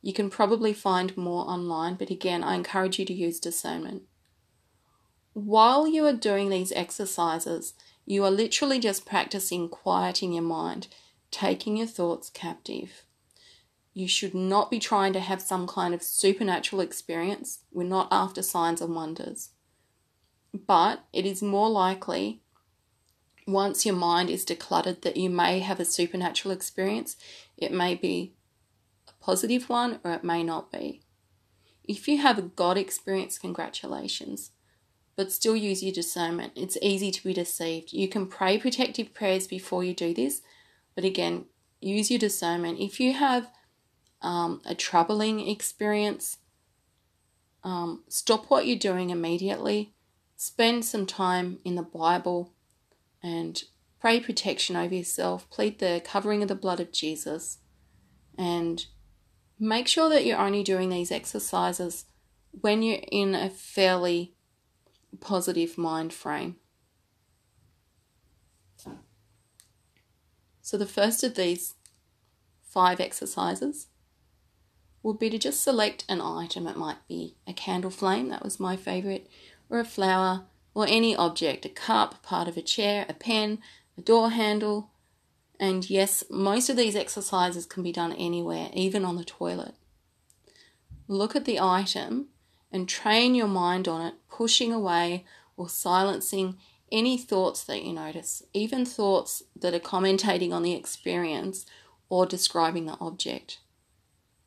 You 0.03 0.13
can 0.13 0.29
probably 0.31 0.73
find 0.73 1.17
more 1.17 1.49
online, 1.49 1.95
but 1.95 2.11
again, 2.11 2.43
I 2.43 2.55
encourage 2.55 2.99
you 2.99 3.05
to 3.05 3.15
use 3.15 3.39
discernment 3.39 4.03
while 5.35 5.89
you 5.89 6.07
are 6.07 6.13
doing 6.13 6.49
these 6.49 6.73
exercises, 6.73 7.75
you 8.07 8.25
are 8.25 8.31
literally 8.31 8.79
just 8.79 9.05
practicing 9.05 9.69
quieting 9.69 10.33
your 10.33 10.45
mind, 10.45 10.87
taking 11.31 11.77
your 11.77 11.89
thoughts 11.89 12.31
captive. 12.31 13.03
You 13.93 14.09
should 14.09 14.35
not 14.35 14.71
be 14.71 14.79
trying 14.79 15.13
to 15.13 15.21
have 15.21 15.43
some 15.43 15.67
kind 15.67 15.93
of 15.93 16.03
supernatural 16.03 16.81
experience. 16.81 17.61
We're 17.73 17.85
not 17.85 18.09
after 18.11 18.43
signs 18.43 18.81
and 18.81 18.95
wonders. 18.95 19.51
But 20.55 21.05
it 21.13 21.27
is 21.27 21.43
more 21.43 21.69
likely, 21.69 22.41
once 23.47 23.85
your 23.85 23.97
mind 23.97 24.31
is 24.31 24.47
decluttered, 24.47 25.03
that 25.03 25.17
you 25.17 25.29
may 25.29 25.59
have 25.59 25.81
a 25.81 25.85
supernatural 25.85 26.55
experience. 26.55 27.17
It 27.57 27.73
may 27.73 27.95
be 27.97 28.35
a 29.09 29.13
positive 29.25 29.69
one 29.69 29.99
or 30.05 30.13
it 30.13 30.23
may 30.23 30.45
not 30.45 30.71
be. 30.71 31.03
If 31.83 32.07
you 32.07 32.19
have 32.19 32.39
a 32.39 32.43
God 32.43 32.79
experience, 32.79 33.39
congratulations 33.39 34.53
but 35.17 35.33
still 35.33 35.57
use 35.57 35.83
your 35.83 35.93
discernment. 35.93 36.53
It's 36.57 36.77
easy 36.83 37.11
to 37.11 37.25
be 37.25 37.33
deceived. 37.33 37.93
You 37.93 38.09
can 38.09 38.27
pray 38.27 38.59
protective 38.59 39.15
prayers 39.15 39.47
before 39.47 39.85
you 39.85 39.95
do 39.95 40.13
this, 40.13 40.43
but 40.95 41.05
again, 41.05 41.47
use 41.81 42.11
your 42.11 42.19
discernment. 42.19 42.81
If 42.81 42.99
you 42.99 43.13
have 43.13 43.51
um, 44.23 44.61
a 44.67 44.75
troubling 44.75 45.49
experience, 45.49 46.39
um, 47.63 48.05
stop 48.09 48.51
what 48.51 48.67
you're 48.67 48.79
doing 48.79 49.11
immediately. 49.11 49.94
Spend 50.37 50.85
some 50.85 51.07
time 51.07 51.59
in 51.65 51.75
the 51.75 51.83
Bible 51.83 52.53
and 53.23 53.63
pray 54.01 54.21
protection 54.21 54.77
over 54.77 54.95
yourself. 54.95 55.49
Plead 55.51 55.79
the 55.79 56.03
covering 56.05 56.43
of 56.43 56.49
the 56.49 56.55
blood 56.55 56.81
of 56.81 56.93
Jesus 56.93 57.59
and 58.37 58.87
make 59.59 59.89
sure 59.89 60.09
that 60.09 60.25
you're 60.25 60.39
only 60.39 60.63
doing 60.63 60.91
these 60.91 61.13
exercises 61.13 62.05
when 62.51 62.83
you're 62.83 63.01
in 63.11 63.35
a 63.35 63.49
fairly 63.49 64.35
positive 65.21 65.79
mind 65.79 66.13
frame. 66.13 66.57
So, 70.61 70.79
the 70.79 70.87
first 70.87 71.23
of 71.23 71.35
these 71.35 71.75
five 72.63 72.99
exercises 72.99 73.89
would 75.03 75.19
be 75.19 75.29
to 75.29 75.39
just 75.39 75.63
select 75.63 76.05
an 76.09 76.21
item. 76.23 76.67
It 76.67 76.77
might 76.77 77.07
be 77.07 77.37
a 77.47 77.53
candle 77.53 77.91
flame, 77.91 78.29
that 78.31 78.43
was 78.43 78.59
my 78.59 78.75
favourite, 78.75 79.29
or 79.71 79.79
a 79.79 79.85
flower, 79.85 80.45
or 80.75 80.87
any 80.89 81.15
object 81.15 81.65
a 81.65 81.69
cup, 81.69 82.23
part 82.23 82.49
of 82.49 82.57
a 82.57 82.63
chair, 82.63 83.07
a 83.09 83.15
pen, 83.15 83.59
a 83.97 84.01
door 84.01 84.31
handle. 84.31 84.91
And 85.61 85.89
yes, 85.89 86.25
most 86.31 86.69
of 86.69 86.77
these 86.77 86.97
exercises 86.97 87.65
can 87.65 87.83
be 87.83 87.93
done 87.93 88.13
anywhere, 88.13 88.71
even 88.73 89.05
on 89.05 89.17
the 89.17 89.25
toilet. 89.25 89.75
Look 91.07 91.37
at 91.37 91.45
the 91.45 91.61
item 91.61 92.29
and 92.73 92.89
train 92.89 93.35
your 93.35 93.47
mind 93.47 93.87
on 93.87 94.05
it, 94.05 94.15
pushing 94.29 94.73
away 94.73 95.25
or 95.57 95.69
silencing 95.69 96.57
any 96.91 97.17
thoughts 97.17 97.65
that 97.65 97.83
you 97.83 97.93
notice, 97.93 98.43
even 98.53 98.85
thoughts 98.85 99.43
that 99.55 99.75
are 99.75 99.81
commentating 99.81 100.53
on 100.53 100.63
the 100.63 100.75
experience 100.75 101.67
or 102.09 102.27
describing 102.27 102.87
the 102.87 102.97
object. 103.01 103.61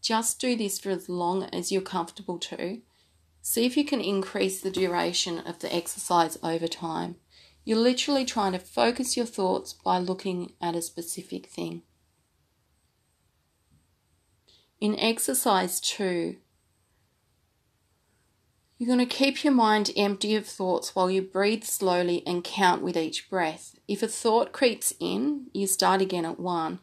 Just 0.01 0.39
do 0.39 0.55
this 0.55 0.79
for 0.79 0.89
as 0.89 1.09
long 1.09 1.43
as 1.43 1.71
you're 1.71 1.81
comfortable 1.81 2.37
to. 2.39 2.81
See 3.49 3.65
if 3.65 3.77
you 3.77 3.85
can 3.85 4.01
increase 4.01 4.59
the 4.59 4.69
duration 4.69 5.39
of 5.39 5.59
the 5.59 5.73
exercise 5.73 6.37
over 6.43 6.67
time. 6.67 7.15
You're 7.63 7.77
literally 7.77 8.25
trying 8.25 8.51
to 8.51 8.59
focus 8.59 9.15
your 9.15 9.25
thoughts 9.25 9.71
by 9.71 9.99
looking 9.99 10.51
at 10.61 10.75
a 10.75 10.81
specific 10.81 11.45
thing. 11.45 11.83
In 14.81 14.99
exercise 14.99 15.79
two, 15.79 16.35
you're 18.77 18.93
going 18.93 19.07
to 19.07 19.15
keep 19.15 19.45
your 19.45 19.53
mind 19.53 19.91
empty 19.95 20.35
of 20.35 20.45
thoughts 20.45 20.93
while 20.93 21.09
you 21.09 21.21
breathe 21.21 21.63
slowly 21.63 22.23
and 22.27 22.43
count 22.43 22.81
with 22.81 22.97
each 22.97 23.29
breath. 23.29 23.77
If 23.87 24.03
a 24.03 24.09
thought 24.09 24.51
creeps 24.51 24.93
in, 24.99 25.47
you 25.53 25.67
start 25.67 26.01
again 26.01 26.25
at 26.25 26.37
one. 26.37 26.79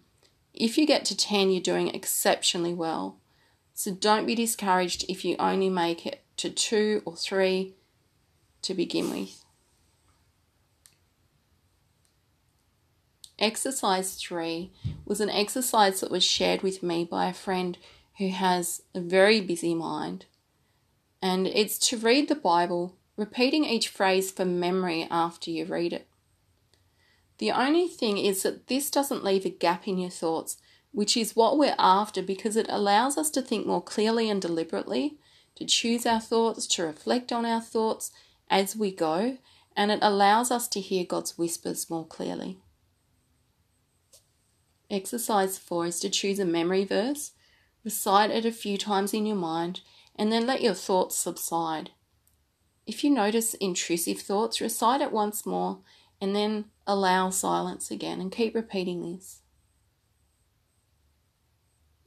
If 0.55 0.79
you 0.79 0.87
get 0.87 1.05
to 1.05 1.17
10, 1.17 1.51
you're 1.51 1.61
doing 1.61 1.89
exceptionally 1.89 2.73
well. 2.73 3.21
So 3.75 3.93
don't 3.93 4.25
be 4.25 4.35
discouraged 4.35 5.05
if 5.11 5.27
you 5.27 5.37
only 5.39 5.69
make 5.69 6.07
it 6.07 6.24
to 6.37 6.51
two 6.51 7.03
or 7.05 7.17
three 7.17 7.75
to 8.63 8.75
begin 8.75 9.11
with. 9.11 9.45
Exercise 13.39 14.15
three 14.15 14.71
was 15.05 15.21
an 15.21 15.31
exercise 15.31 16.01
that 16.01 16.11
was 16.11 16.25
shared 16.25 16.63
with 16.63 16.83
me 16.83 17.05
by 17.05 17.27
a 17.27 17.35
friend 17.35 17.79
who 18.19 18.29
has 18.29 18.83
a 18.95 19.01
very 19.01 19.41
busy 19.41 19.75
mind 19.75 20.27
and 21.25 21.47
it's 21.47 21.79
to 21.79 21.97
read 21.97 22.29
the 22.29 22.35
Bible, 22.35 22.97
repeating 23.17 23.65
each 23.65 23.89
phrase 23.89 24.31
from 24.31 24.61
memory 24.61 25.09
after 25.11 25.51
you 25.51 25.65
read 25.65 25.95
it. 25.95 26.07
The 27.39 27.51
only 27.51 27.89
thing 27.89 28.19
is 28.19 28.43
that 28.43 28.67
this 28.67 28.91
doesn't 28.91 29.25
leave 29.25 29.47
a 29.47 29.49
gap 29.49 29.89
in 29.89 29.97
your 29.97 30.11
thoughts, 30.11 30.59
which 30.93 31.17
is 31.17 31.35
what 31.35 31.57
we're 31.57 31.77
after 31.79 32.21
because 32.21 32.59
it 32.59 32.67
allows 32.69 33.17
us 33.17 33.31
to 33.31 33.41
think 33.41 33.67
more 33.67 33.81
clearly 33.81 34.29
and 34.29 34.43
deliberately, 34.43 35.17
to 35.57 35.65
choose 35.65 36.07
our 36.07 36.21
thoughts, 36.21 36.67
to 36.67 36.85
reflect 36.85 37.33
on 37.33 37.45
our 37.45 37.61
thoughts 37.61 38.11
as 38.51 38.77
we 38.77 38.91
go, 38.91 39.39
and 39.77 39.91
it 39.91 40.01
allows 40.03 40.51
us 40.51 40.69
to 40.69 40.81
hear 40.81 41.05
God's 41.05 41.37
whispers 41.37 41.91
more 41.91 42.07
clearly. 42.07 42.59
Exercise 44.91 45.59
4 45.59 45.87
is 45.87 46.01
to 46.01 46.11
choose 46.11 46.39
a 46.39 46.45
memory 46.45 46.85
verse, 46.85 47.33
recite 47.85 48.31
it 48.31 48.45
a 48.45 48.53
few 48.53 48.79
times 48.79 49.15
in 49.15 49.27
your 49.27 49.37
mind, 49.37 49.81
and 50.17 50.31
then 50.31 50.47
let 50.47 50.63
your 50.63 50.75
thoughts 50.75 51.17
subside. 51.17 51.91
If 52.87 53.03
you 53.03 53.11
notice 53.11 53.55
intrusive 53.55 54.21
thoughts, 54.21 54.61
recite 54.61 55.01
it 55.01 55.11
once 55.11 55.47
more 55.47 55.79
and 56.21 56.35
then 56.35 56.67
allow 56.87 57.31
silence 57.31 57.91
again 57.91 58.21
and 58.21 58.31
keep 58.31 58.55
repeating 58.55 59.03
this. 59.03 59.41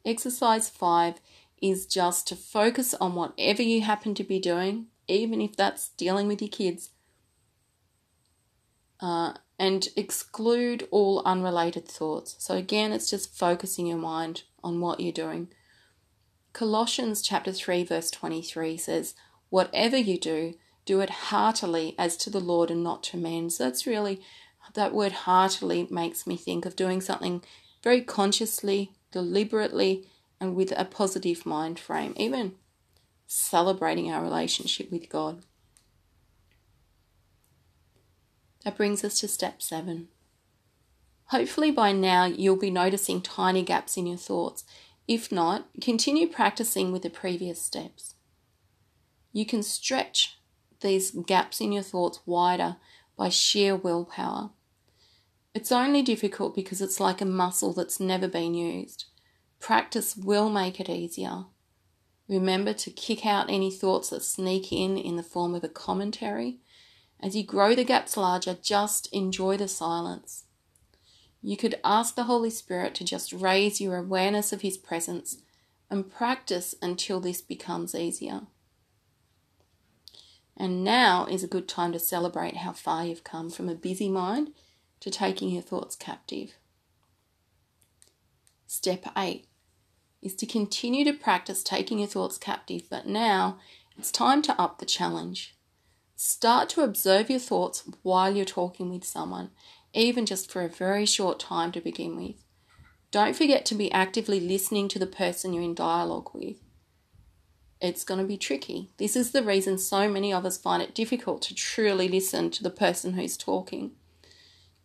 Exercise 0.05 0.69
5 0.69 1.15
is 1.61 1.85
just 1.85 2.27
to 2.27 2.35
focus 2.35 2.93
on 2.95 3.15
whatever 3.15 3.61
you 3.61 3.81
happen 3.81 4.13
to 4.15 4.23
be 4.23 4.39
doing, 4.39 4.87
even 5.07 5.41
if 5.41 5.55
that's 5.55 5.89
dealing 5.89 6.27
with 6.27 6.41
your 6.41 6.49
kids, 6.49 6.91
uh, 8.99 9.33
and 9.59 9.87
exclude 9.95 10.87
all 10.91 11.21
unrelated 11.25 11.87
thoughts. 11.87 12.35
So, 12.39 12.55
again, 12.55 12.91
it's 12.91 13.09
just 13.09 13.37
focusing 13.37 13.87
your 13.87 13.97
mind 13.97 14.43
on 14.63 14.79
what 14.79 14.99
you're 14.99 15.11
doing. 15.11 15.49
Colossians 16.53 17.21
chapter 17.21 17.51
3 17.51 17.83
verse 17.83 18.09
23 18.09 18.77
says, 18.77 19.13
"Whatever 19.49 19.97
you 19.97 20.19
do, 20.19 20.55
do 20.85 21.01
it 21.01 21.09
heartily 21.09 21.93
as 21.97 22.17
to 22.17 22.29
the 22.29 22.39
Lord 22.39 22.71
and 22.71 22.83
not 22.83 23.03
to 23.03 23.17
men." 23.17 23.49
So 23.49 23.65
that's 23.65 23.85
really 23.85 24.21
that 24.73 24.93
word 24.93 25.11
heartily 25.11 25.87
makes 25.89 26.27
me 26.27 26.35
think 26.35 26.65
of 26.65 26.75
doing 26.75 27.01
something 27.01 27.43
very 27.83 28.01
consciously, 28.01 28.91
deliberately, 29.11 30.09
and 30.39 30.55
with 30.55 30.71
a 30.77 30.85
positive 30.85 31.45
mind 31.45 31.79
frame, 31.79 32.13
even 32.17 32.53
celebrating 33.25 34.11
our 34.11 34.23
relationship 34.23 34.91
with 34.91 35.09
God. 35.09 35.43
That 38.63 38.77
brings 38.77 39.03
us 39.03 39.19
to 39.19 39.27
step 39.27 39.61
seven. 39.61 40.09
Hopefully, 41.25 41.71
by 41.71 41.91
now, 41.91 42.25
you'll 42.25 42.55
be 42.55 42.71
noticing 42.71 43.21
tiny 43.21 43.63
gaps 43.63 43.97
in 43.97 44.07
your 44.07 44.17
thoughts 44.17 44.63
if 45.07 45.31
not, 45.31 45.67
continue 45.79 46.27
practicing 46.27 46.91
with 46.91 47.01
the 47.01 47.09
previous 47.09 47.61
steps. 47.61 48.15
You 49.31 49.45
can 49.45 49.63
stretch 49.63 50.37
these 50.81 51.11
gaps 51.11 51.61
in 51.61 51.71
your 51.71 51.83
thoughts 51.83 52.19
wider 52.25 52.75
by 53.15 53.29
sheer 53.29 53.75
willpower. 53.75 54.51
It's 55.53 55.71
only 55.71 56.01
difficult 56.01 56.55
because 56.55 56.81
it's 56.81 56.99
like 56.99 57.21
a 57.21 57.25
muscle 57.25 57.73
that's 57.73 57.99
never 57.99 58.27
been 58.27 58.53
used. 58.53 59.05
Practice 59.59 60.15
will 60.15 60.49
make 60.49 60.79
it 60.79 60.89
easier. 60.89 61.45
Remember 62.27 62.73
to 62.73 62.91
kick 62.91 63.25
out 63.25 63.49
any 63.49 63.71
thoughts 63.71 64.09
that 64.09 64.23
sneak 64.23 64.71
in 64.71 64.97
in 64.97 65.15
the 65.15 65.23
form 65.23 65.55
of 65.55 65.63
a 65.63 65.69
commentary. 65.69 66.59
As 67.21 67.35
you 67.35 67.43
grow 67.43 67.73
the 67.73 67.83
gaps 67.83 68.17
larger, 68.17 68.57
just 68.61 69.11
enjoy 69.13 69.57
the 69.57 69.67
silence. 69.67 70.43
You 71.41 71.55
could 71.55 71.79
ask 71.83 72.15
the 72.15 72.25
Holy 72.25 72.49
Spirit 72.49 72.93
to 72.95 73.05
just 73.05 73.31
raise 73.31 73.79
your 73.79 73.97
awareness 73.97 74.51
of 74.51 74.61
His 74.61 74.77
presence 74.77 75.37
and 75.89 76.11
practice 76.11 76.75
until 76.81 77.19
this 77.19 77.41
becomes 77.41 77.95
easier. 77.95 78.41
And 80.57 80.83
now 80.83 81.25
is 81.25 81.43
a 81.43 81.47
good 81.47 81.67
time 81.67 81.93
to 81.93 81.99
celebrate 81.99 82.57
how 82.57 82.73
far 82.73 83.05
you've 83.05 83.23
come 83.23 83.49
from 83.49 83.69
a 83.69 83.75
busy 83.75 84.09
mind 84.09 84.51
to 84.99 85.11
taking 85.11 85.49
your 85.49 85.61
thoughts 85.61 85.95
captive. 85.95 86.57
Step 88.67 89.05
8 89.17 89.47
is 90.21 90.35
to 90.35 90.45
continue 90.45 91.03
to 91.05 91.13
practice 91.13 91.63
taking 91.63 91.99
your 91.99 92.07
thoughts 92.07 92.37
captive, 92.37 92.83
but 92.89 93.07
now 93.07 93.57
it's 93.97 94.11
time 94.11 94.41
to 94.43 94.61
up 94.61 94.77
the 94.77 94.85
challenge. 94.85 95.55
Start 96.15 96.69
to 96.69 96.81
observe 96.81 97.29
your 97.29 97.39
thoughts 97.39 97.83
while 98.03 98.35
you're 98.35 98.45
talking 98.45 98.91
with 98.91 99.03
someone 99.03 99.51
even 99.93 100.25
just 100.25 100.51
for 100.51 100.61
a 100.61 100.69
very 100.69 101.05
short 101.05 101.39
time 101.39 101.71
to 101.71 101.81
begin 101.81 102.15
with. 102.15 102.35
Don't 103.09 103.35
forget 103.35 103.65
to 103.65 103.75
be 103.75 103.91
actively 103.91 104.39
listening 104.39 104.87
to 104.89 104.99
the 104.99 105.07
person 105.07 105.53
you're 105.53 105.63
in 105.63 105.73
dialogue 105.73 106.29
with. 106.33 106.57
It's 107.81 108.03
going 108.03 108.19
to 108.19 108.25
be 108.25 108.37
tricky. 108.37 108.89
This 108.97 109.15
is 109.15 109.31
the 109.31 109.43
reason 109.43 109.77
so 109.77 110.09
many 110.09 110.33
of 110.33 110.45
us 110.45 110.57
find 110.57 110.83
it 110.83 110.95
difficult 110.95 111.41
to 111.43 111.55
truly 111.55 112.07
listen 112.07 112.51
to 112.51 112.63
the 112.63 112.69
person 112.69 113.13
who's 113.13 113.37
talking. 113.37 113.91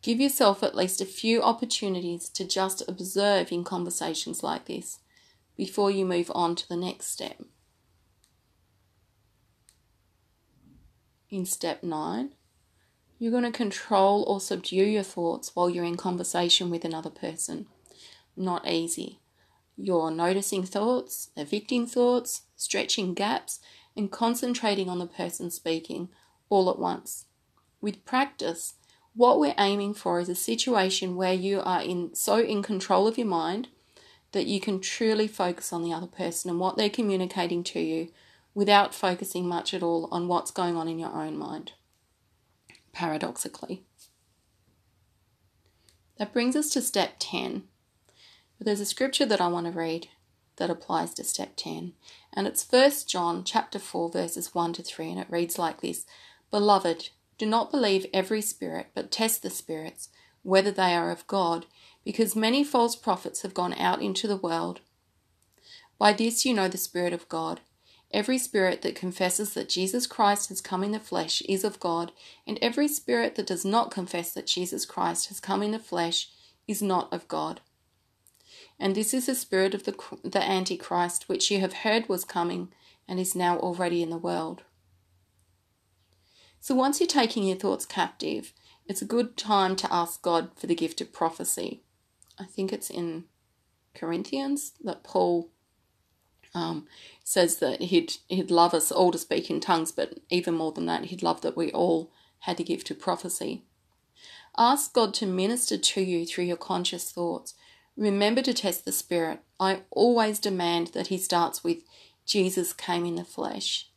Give 0.03 0.21
yourself 0.21 0.65
at 0.65 0.75
least 0.75 1.01
a 1.01 1.07
few 1.07 1.43
opportunities 1.43 2.29
to 2.31 2.45
just 2.45 2.83
observe 2.89 3.53
in 3.53 3.63
conversations 3.63 4.43
like 4.43 4.67
this 4.67 4.99
before 5.57 5.93
you 5.93 6.05
move 6.05 6.31
on 6.35 6.57
to 6.57 6.69
the 6.69 6.77
next 6.77 7.07
step. 7.07 7.41
In 11.31 11.47
step 11.47 11.85
9, 11.85 12.35
you're 13.19 13.31
going 13.31 13.45
to 13.45 13.53
control 13.53 14.25
or 14.25 14.41
subdue 14.41 14.85
your 14.85 15.05
thoughts 15.05 15.55
while 15.55 15.71
you're 15.71 15.85
in 15.85 15.97
conversation 15.97 16.69
with 16.69 16.85
another 16.85 17.09
person. 17.09 17.67
Not 18.37 18.67
easy. 18.67 19.21
You're 19.77 20.11
noticing 20.11 20.65
thoughts, 20.65 21.31
evicting 21.37 21.87
thoughts, 21.87 22.43
stretching 22.57 23.15
gaps, 23.15 23.61
and 23.97 24.11
concentrating 24.11 24.89
on 24.89 24.99
the 24.99 25.07
person 25.07 25.51
speaking 25.51 26.09
all 26.49 26.69
at 26.69 26.79
once. 26.79 27.27
With 27.81 28.05
practice, 28.05 28.75
what 29.15 29.39
we're 29.39 29.55
aiming 29.59 29.95
for 29.95 30.21
is 30.21 30.29
a 30.29 30.35
situation 30.35 31.17
where 31.17 31.35
you 31.35 31.61
are 31.61 31.83
in 31.83 32.15
so 32.15 32.39
in 32.39 32.63
control 32.63 33.07
of 33.07 33.19
your 33.19 33.27
mind 33.27 33.69
that 34.33 34.47
you 34.47 34.61
can 34.61 34.81
truly 34.81 35.29
focus 35.29 35.73
on 35.73 35.83
the 35.83 35.93
other 35.93 36.07
person 36.07 36.51
and 36.51 36.59
what 36.59 36.77
they're 36.77 36.89
communicating 36.89 37.63
to 37.63 37.81
you 37.81 38.09
without 38.55 38.95
focusing 38.95 39.47
much 39.47 39.75
at 39.75 39.83
all 39.83 40.09
on 40.11 40.29
what's 40.29 40.51
going 40.51 40.77
on 40.77 40.89
in 40.89 40.99
your 40.99 41.13
own 41.13 41.37
mind 41.37 41.73
paradoxically. 42.93 43.83
That 46.19 46.33
brings 46.33 46.55
us 46.55 46.71
to 46.71 46.83
step 46.83 47.15
10. 47.19 47.65
But 48.59 48.67
there's 48.67 48.81
a 48.81 48.87
scripture 48.87 49.27
that 49.27 49.41
I 49.41 49.49
want 49.49 49.67
to 49.67 49.73
read 49.73 50.09
that 50.57 50.71
applies 50.71 51.15
to 51.15 51.25
step 51.25 51.55
10, 51.57 51.95
and 52.35 52.47
it's 52.47 52.71
1 52.71 52.93
John 53.09 53.43
chapter 53.43 53.79
4 53.79 54.11
verses 54.11 54.55
1 54.55 54.75
to 54.75 54.83
3 54.83 55.11
and 55.11 55.19
it 55.19 55.27
reads 55.31 55.59
like 55.59 55.81
this: 55.81 56.05
Beloved, 56.51 57.09
do 57.39 57.47
not 57.47 57.71
believe 57.71 58.07
every 58.13 58.43
spirit, 58.43 58.89
but 58.95 59.11
test 59.11 59.43
the 59.43 59.51
spirits 59.51 60.09
whether 60.43 60.71
they 60.71 60.95
are 60.95 61.11
of 61.11 61.27
God, 61.27 61.67
because 62.05 62.35
many 62.35 62.65
false 62.65 62.97
prophets 62.97 63.43
have 63.43 63.55
gone 63.55 63.75
out 63.75 64.03
into 64.03 64.27
the 64.27 64.37
world. 64.37 64.81
By 65.99 66.13
this 66.13 66.45
you 66.45 66.53
know 66.53 66.69
the 66.69 66.79
spirit 66.79 67.13
of 67.13 67.29
God. 67.29 67.61
Every 68.11 68.37
spirit 68.39 68.83
that 68.83 68.97
confesses 68.97 69.55
that 69.55 69.69
Jesus 69.69 70.07
Christ 70.07 70.49
has 70.51 70.61
come 70.61 70.85
in 70.85 70.91
the 70.91 71.01
flesh 71.01 71.43
is 71.49 71.65
of 71.65 71.81
God, 71.81 72.13
and 72.47 72.59
every 72.61 72.89
spirit 72.89 73.37
that 73.37 73.47
does 73.47 73.65
not 73.65 73.91
confess 73.91 74.35
that 74.35 74.47
Jesus 74.47 74.85
Christ 74.85 75.29
has 75.29 75.41
come 75.41 75.63
in 75.63 75.71
the 75.71 75.79
flesh 75.79 76.29
is 76.67 76.83
not 76.83 77.11
of 77.13 77.27
God. 77.29 77.61
And 78.79 78.95
this 78.95 79.15
is 79.15 79.27
the 79.27 79.35
spirit 79.35 79.75
of 79.75 79.85
the, 79.85 79.95
the 80.25 80.43
Antichrist, 80.43 81.29
which 81.29 81.51
you 81.51 81.61
have 81.61 81.73
heard 81.73 82.09
was 82.09 82.25
coming 82.25 82.73
and 83.09 83.19
is 83.19 83.35
now 83.35 83.59
already 83.59 84.03
in 84.03 84.11
the 84.11 84.19
world. 84.19 84.63
So 86.63 86.77
once 86.77 87.01
you're 87.01 87.09
taking 87.09 87.43
your 87.43 87.57
thoughts 87.57 87.85
captive, 87.85 88.53
it's 88.87 89.03
a 89.03 89.05
good 89.05 89.37
time 89.37 89.75
to 89.75 89.93
ask 89.93 90.23
God 90.23 90.51
for 90.55 90.69
the 90.69 90.77
gift 90.77 91.01
of 91.01 91.13
prophecy. 91.13 91.83
I 92.39 92.45
think 92.45 92.73
it's 92.73 92.89
in 92.89 93.25
Corinthians 93.97 94.73
that 94.85 95.03
Paul 95.03 95.51
um, 96.55 96.87
says 97.25 97.57
that 97.57 97.81
he'd 97.81 98.15
he'd 98.29 98.53
love 98.53 98.75
us 98.75 98.93
all 98.93 99.11
to 99.11 99.19
speak 99.19 99.51
in 99.51 99.59
tongues, 99.59 99.91
but 99.91 100.21
even 100.31 100.55
more 100.55 100.71
than 100.71 100.87
that, 100.87 101.07
he'd 101.07 101.23
love 101.23 101.41
that 101.41 101.57
we 101.57 101.73
all 101.73 102.13
had 102.39 102.59
the 102.59 102.65
gift 102.65 102.93
of 102.93 103.01
prophecy. 103.01 103.65
Ask 104.57 104.93
God 104.93 105.15
to 105.15 105.27
minister 105.27 105.77
to 105.77 106.01
you 106.01 106.25
through 106.25 106.45
your 106.45 106.57
conscious 106.57 107.11
thoughts. 107.11 107.55
Remember 107.97 108.41
to 108.41 108.55
test 108.55 108.85
the 108.85 108.93
spirit 108.93 109.41
I 109.59 109.81
always 109.91 110.39
demand 110.39 110.93
that 110.95 111.09
he 111.09 111.19
starts 111.19 111.65
with 111.65 111.79
Jesus 112.25 112.73
came 112.73 113.05
in 113.05 113.17
the 113.17 113.25
flesh. 113.25 113.89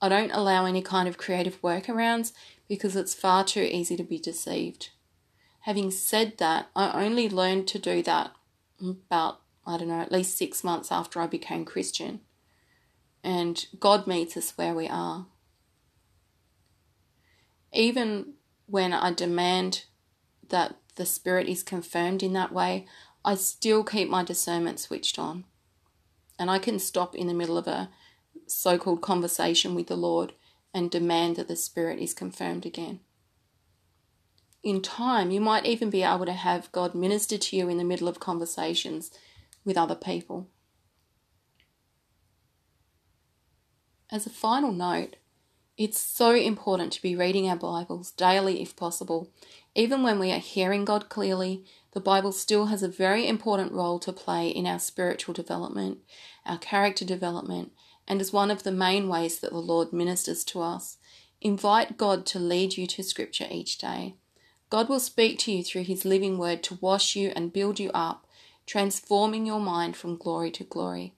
I 0.00 0.08
don't 0.08 0.30
allow 0.30 0.64
any 0.64 0.82
kind 0.82 1.08
of 1.08 1.18
creative 1.18 1.60
workarounds 1.60 2.32
because 2.68 2.94
it's 2.94 3.14
far 3.14 3.44
too 3.44 3.62
easy 3.62 3.96
to 3.96 4.04
be 4.04 4.18
deceived. 4.18 4.90
Having 5.60 5.90
said 5.90 6.38
that, 6.38 6.68
I 6.76 7.04
only 7.04 7.28
learned 7.28 7.66
to 7.68 7.78
do 7.78 8.02
that 8.02 8.32
about, 8.80 9.40
I 9.66 9.76
don't 9.76 9.88
know, 9.88 10.00
at 10.00 10.12
least 10.12 10.36
six 10.36 10.62
months 10.62 10.92
after 10.92 11.20
I 11.20 11.26
became 11.26 11.64
Christian. 11.64 12.20
And 13.24 13.66
God 13.80 14.06
meets 14.06 14.36
us 14.36 14.56
where 14.56 14.74
we 14.74 14.88
are. 14.88 15.26
Even 17.72 18.34
when 18.66 18.92
I 18.92 19.12
demand 19.12 19.84
that 20.48 20.76
the 20.94 21.04
Spirit 21.04 21.48
is 21.48 21.62
confirmed 21.62 22.22
in 22.22 22.32
that 22.34 22.52
way, 22.52 22.86
I 23.24 23.34
still 23.34 23.82
keep 23.82 24.08
my 24.08 24.22
discernment 24.22 24.80
switched 24.80 25.18
on. 25.18 25.44
And 26.38 26.50
I 26.50 26.58
can 26.58 26.78
stop 26.78 27.14
in 27.14 27.26
the 27.26 27.34
middle 27.34 27.58
of 27.58 27.66
a 27.66 27.90
so 28.46 28.78
called 28.78 29.02
conversation 29.02 29.74
with 29.74 29.86
the 29.86 29.96
Lord 29.96 30.32
and 30.74 30.90
demand 30.90 31.36
that 31.36 31.48
the 31.48 31.56
Spirit 31.56 31.98
is 31.98 32.14
confirmed 32.14 32.66
again. 32.66 33.00
In 34.62 34.82
time, 34.82 35.30
you 35.30 35.40
might 35.40 35.66
even 35.66 35.88
be 35.90 36.02
able 36.02 36.26
to 36.26 36.32
have 36.32 36.72
God 36.72 36.94
minister 36.94 37.38
to 37.38 37.56
you 37.56 37.68
in 37.68 37.78
the 37.78 37.84
middle 37.84 38.08
of 38.08 38.20
conversations 38.20 39.10
with 39.64 39.76
other 39.76 39.94
people. 39.94 40.48
As 44.10 44.26
a 44.26 44.30
final 44.30 44.72
note, 44.72 45.16
it's 45.76 46.00
so 46.00 46.34
important 46.34 46.92
to 46.94 47.02
be 47.02 47.14
reading 47.14 47.48
our 47.48 47.56
Bibles 47.56 48.10
daily 48.10 48.60
if 48.60 48.74
possible. 48.74 49.30
Even 49.76 50.02
when 50.02 50.18
we 50.18 50.32
are 50.32 50.38
hearing 50.38 50.84
God 50.84 51.08
clearly, 51.08 51.64
the 51.92 52.00
Bible 52.00 52.32
still 52.32 52.66
has 52.66 52.82
a 52.82 52.88
very 52.88 53.28
important 53.28 53.70
role 53.70 54.00
to 54.00 54.12
play 54.12 54.48
in 54.48 54.66
our 54.66 54.80
spiritual 54.80 55.34
development, 55.34 55.98
our 56.44 56.58
character 56.58 57.04
development, 57.04 57.72
and 58.08 58.20
is 58.20 58.32
one 58.32 58.50
of 58.50 58.64
the 58.64 58.72
main 58.72 59.08
ways 59.08 59.38
that 59.38 59.52
the 59.52 59.58
Lord 59.58 59.92
ministers 59.92 60.42
to 60.44 60.60
us. 60.60 60.96
Invite 61.40 61.96
God 61.96 62.26
to 62.26 62.40
lead 62.40 62.76
you 62.76 62.86
to 62.88 63.04
Scripture 63.04 63.46
each 63.48 63.78
day. 63.78 64.16
God 64.70 64.88
will 64.88 64.98
speak 64.98 65.38
to 65.40 65.52
you 65.52 65.62
through 65.62 65.84
His 65.84 66.04
living 66.04 66.38
word 66.38 66.62
to 66.64 66.78
wash 66.80 67.14
you 67.14 67.32
and 67.36 67.52
build 67.52 67.78
you 67.78 67.90
up, 67.92 68.26
transforming 68.66 69.46
your 69.46 69.60
mind 69.60 69.96
from 69.96 70.16
glory 70.16 70.50
to 70.52 70.64
glory. 70.64 71.14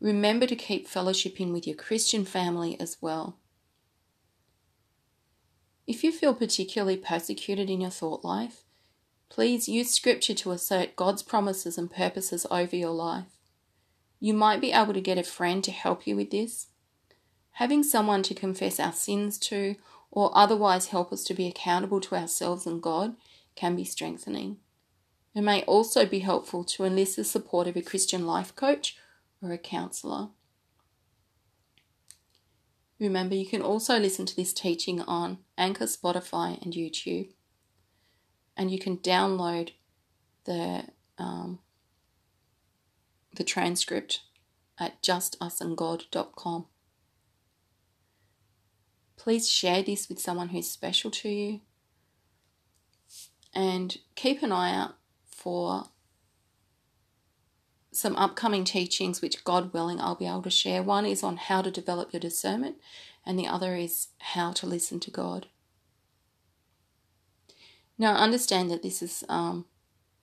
Remember 0.00 0.46
to 0.46 0.56
keep 0.56 0.88
fellowshipping 0.88 1.52
with 1.52 1.66
your 1.66 1.76
Christian 1.76 2.24
family 2.24 2.78
as 2.78 2.98
well. 3.00 3.38
If 5.86 6.04
you 6.04 6.12
feel 6.12 6.34
particularly 6.34 6.96
persecuted 6.96 7.70
in 7.70 7.80
your 7.80 7.90
thought 7.90 8.24
life, 8.24 8.64
please 9.28 9.68
use 9.68 9.90
Scripture 9.90 10.34
to 10.34 10.50
assert 10.50 10.96
God's 10.96 11.22
promises 11.22 11.78
and 11.78 11.90
purposes 11.90 12.46
over 12.50 12.76
your 12.76 12.90
life. 12.90 13.38
You 14.22 14.34
might 14.34 14.60
be 14.60 14.70
able 14.70 14.94
to 14.94 15.00
get 15.00 15.18
a 15.18 15.24
friend 15.24 15.64
to 15.64 15.72
help 15.72 16.06
you 16.06 16.14
with 16.14 16.30
this. 16.30 16.68
Having 17.54 17.82
someone 17.82 18.22
to 18.22 18.34
confess 18.34 18.78
our 18.78 18.92
sins 18.92 19.36
to 19.40 19.74
or 20.12 20.30
otherwise 20.32 20.86
help 20.86 21.12
us 21.12 21.24
to 21.24 21.34
be 21.34 21.48
accountable 21.48 22.00
to 22.02 22.14
ourselves 22.14 22.64
and 22.64 22.80
God 22.80 23.16
can 23.56 23.74
be 23.74 23.82
strengthening. 23.82 24.58
It 25.34 25.40
may 25.40 25.62
also 25.62 26.06
be 26.06 26.20
helpful 26.20 26.62
to 26.66 26.84
enlist 26.84 27.16
the 27.16 27.24
support 27.24 27.66
of 27.66 27.76
a 27.76 27.82
Christian 27.82 28.24
life 28.24 28.54
coach 28.54 28.96
or 29.42 29.50
a 29.50 29.58
counsellor. 29.58 30.28
Remember, 33.00 33.34
you 33.34 33.46
can 33.46 33.60
also 33.60 33.98
listen 33.98 34.24
to 34.26 34.36
this 34.36 34.52
teaching 34.52 35.00
on 35.00 35.38
Anchor, 35.58 35.86
Spotify, 35.86 36.62
and 36.62 36.74
YouTube. 36.74 37.30
And 38.56 38.70
you 38.70 38.78
can 38.78 38.98
download 38.98 39.72
the 40.44 40.84
um, 41.18 41.58
the 43.34 43.44
transcript 43.44 44.20
at 44.78 45.02
justusandgod.com. 45.02 46.66
Please 49.16 49.48
share 49.48 49.82
this 49.82 50.08
with 50.08 50.18
someone 50.18 50.48
who's 50.48 50.68
special 50.68 51.10
to 51.10 51.28
you 51.28 51.60
and 53.54 53.98
keep 54.14 54.42
an 54.42 54.52
eye 54.52 54.74
out 54.74 54.96
for 55.26 55.84
some 57.92 58.16
upcoming 58.16 58.64
teachings 58.64 59.20
which 59.20 59.44
God 59.44 59.72
willing 59.72 60.00
I'll 60.00 60.14
be 60.14 60.26
able 60.26 60.42
to 60.42 60.50
share. 60.50 60.82
One 60.82 61.04
is 61.04 61.22
on 61.22 61.36
how 61.36 61.62
to 61.62 61.70
develop 61.70 62.12
your 62.12 62.20
discernment 62.20 62.76
and 63.24 63.38
the 63.38 63.46
other 63.46 63.76
is 63.76 64.08
how 64.18 64.52
to 64.52 64.66
listen 64.66 64.98
to 65.00 65.10
God. 65.10 65.46
Now 67.98 68.16
understand 68.16 68.70
that 68.70 68.82
this 68.82 69.02
is 69.02 69.22
um, 69.28 69.66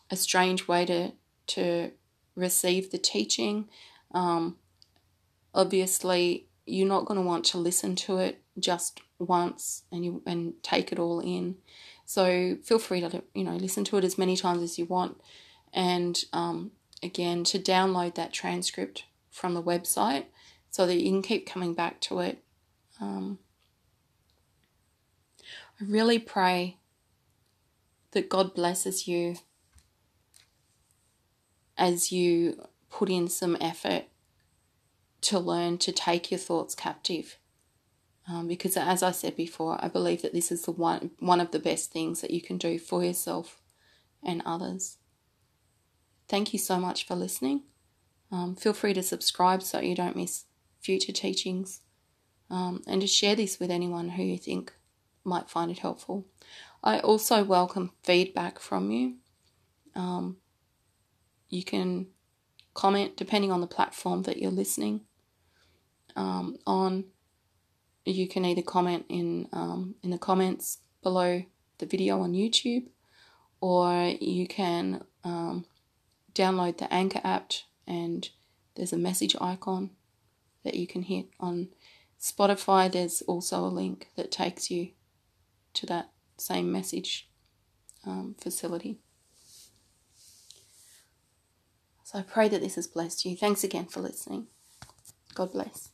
a 0.10 0.16
strange 0.16 0.68
way 0.68 0.86
to 0.86 1.14
to 1.48 1.92
receive 2.40 2.92
the 2.92 2.98
teaching. 2.98 3.70
Um, 4.14 4.58
obviously, 5.54 6.48
you're 6.66 6.88
not 6.88 7.06
going 7.06 7.20
to 7.20 7.26
want 7.26 7.46
to 7.46 7.58
listen 7.58 7.96
to 7.96 8.18
it 8.18 8.42
just 8.60 9.02
once 9.18 9.84
and 9.92 10.06
you 10.06 10.22
and 10.26 10.54
take 10.64 10.92
it 10.92 11.00
all 11.00 11.20
in. 11.20 11.56
So 12.06 12.58
feel 12.64 12.80
free 12.80 13.02
to 13.02 13.24
you 13.34 13.44
know 13.44 13.56
listen 13.56 13.84
to 13.86 13.98
it 13.98 14.04
as 14.04 14.18
many 14.18 14.36
times 14.36 14.64
as 14.64 14.80
you 14.80 14.86
want, 14.86 15.22
and 15.74 16.24
um, 16.34 16.72
again 17.04 17.44
to 17.46 17.60
download 17.60 18.16
that 18.16 18.34
transcript 18.34 19.04
from 19.30 19.54
the 19.54 19.64
website 19.64 20.26
so 20.72 20.86
that 20.86 20.96
you 20.96 21.10
can 21.10 21.22
keep 21.22 21.46
coming 21.46 21.74
back 21.74 22.00
to 22.02 22.20
it. 22.20 22.44
Um, 23.02 23.40
I 25.80 25.86
really 25.86 26.20
pray 26.20 26.78
that 28.12 28.30
God 28.30 28.54
blesses 28.54 29.08
you 29.08 29.36
as 31.80 32.12
you 32.12 32.62
put 32.92 33.10
in 33.10 33.28
some 33.28 33.58
effort 33.60 34.04
to 35.22 35.40
learn 35.40 35.78
to 35.80 35.92
take 35.92 36.30
your 36.30 36.40
thoughts 36.40 36.76
captive. 36.76 37.38
Um, 38.28 38.48
because 38.48 38.78
as 38.78 39.02
I 39.02 39.12
said 39.12 39.36
before, 39.36 39.84
I 39.84 39.88
believe 39.88 40.22
that 40.22 40.34
this 40.34 40.52
is 40.52 40.64
the 40.64 40.72
one 40.72 41.12
one 41.20 41.40
of 41.40 41.50
the 41.50 41.60
best 41.60 41.92
things 41.92 42.22
that 42.22 42.30
you 42.30 42.42
can 42.42 42.58
do 42.58 42.78
for 42.78 43.04
yourself 43.04 43.60
and 44.24 44.44
others. 44.46 44.98
Thank 46.28 46.54
you 46.54 46.60
so 46.60 46.78
much 46.78 47.08
for 47.08 47.16
listening. 47.16 47.64
Um, 48.32 48.56
feel 48.56 48.74
free 48.74 48.94
to 48.94 49.02
subscribe 49.02 49.64
so 49.64 49.80
you 49.80 49.96
don't 49.96 50.16
miss 50.16 50.46
future 50.80 51.12
teachings, 51.12 51.82
um, 52.52 52.84
and 52.88 53.02
to 53.02 53.08
share 53.08 53.36
this 53.36 53.60
with 53.60 53.72
anyone 53.72 54.10
who 54.10 54.24
you 54.24 54.38
think 54.38 54.74
might 55.24 55.50
find 55.50 55.72
it 55.72 55.80
helpful. 55.80 56.28
I 56.84 57.00
also 57.00 57.44
welcome 57.44 57.92
feedback 58.04 58.60
from 58.60 58.92
you. 58.92 59.16
You 61.50 61.64
can 61.64 62.08
comment 62.74 63.18
depending 63.18 63.52
on 63.52 63.62
the 63.62 63.68
platform 63.68 64.24
that 64.24 64.38
you're 64.38 64.52
listening 64.52 65.02
um, 66.16 66.58
on. 66.66 67.06
You 68.06 68.28
can 68.28 68.46
either 68.46 68.62
comment 68.62 69.06
in 69.10 69.48
um, 69.52 69.96
in 70.04 70.10
the 70.12 70.18
comments 70.18 70.80
below 71.04 71.44
the 71.78 71.86
video 71.86 72.22
on 72.22 72.34
YouTube, 72.34 72.88
or 73.62 74.14
you 74.20 74.48
can 74.48 75.04
um, 75.24 75.66
download 76.34 76.78
the 76.78 76.92
Anchor 76.94 77.22
app 77.24 77.52
and 77.88 78.30
there's 78.76 78.94
a 78.94 78.98
message 78.98 79.36
icon 79.42 79.90
that 80.64 80.76
you 80.76 80.88
can 80.88 81.04
hit 81.04 81.28
on 81.40 81.70
Spotify. 82.20 82.92
There's 82.92 83.22
also 83.24 83.66
a 83.66 83.68
link 83.68 84.10
that 84.16 84.32
takes 84.32 84.70
you 84.70 84.90
to 85.74 85.86
that 85.88 86.12
same 86.38 86.72
message 86.72 87.30
um, 88.06 88.36
facility. 88.40 89.00
So 92.12 92.18
I 92.18 92.22
pray 92.24 92.50
that 92.50 92.62
this 92.62 92.74
has 92.74 92.88
blessed 92.88 93.24
you. 93.24 93.38
Thanks 93.38 93.64
again 93.64 93.86
for 93.86 94.00
listening. 94.00 94.48
God 95.36 95.52
bless. 95.52 95.92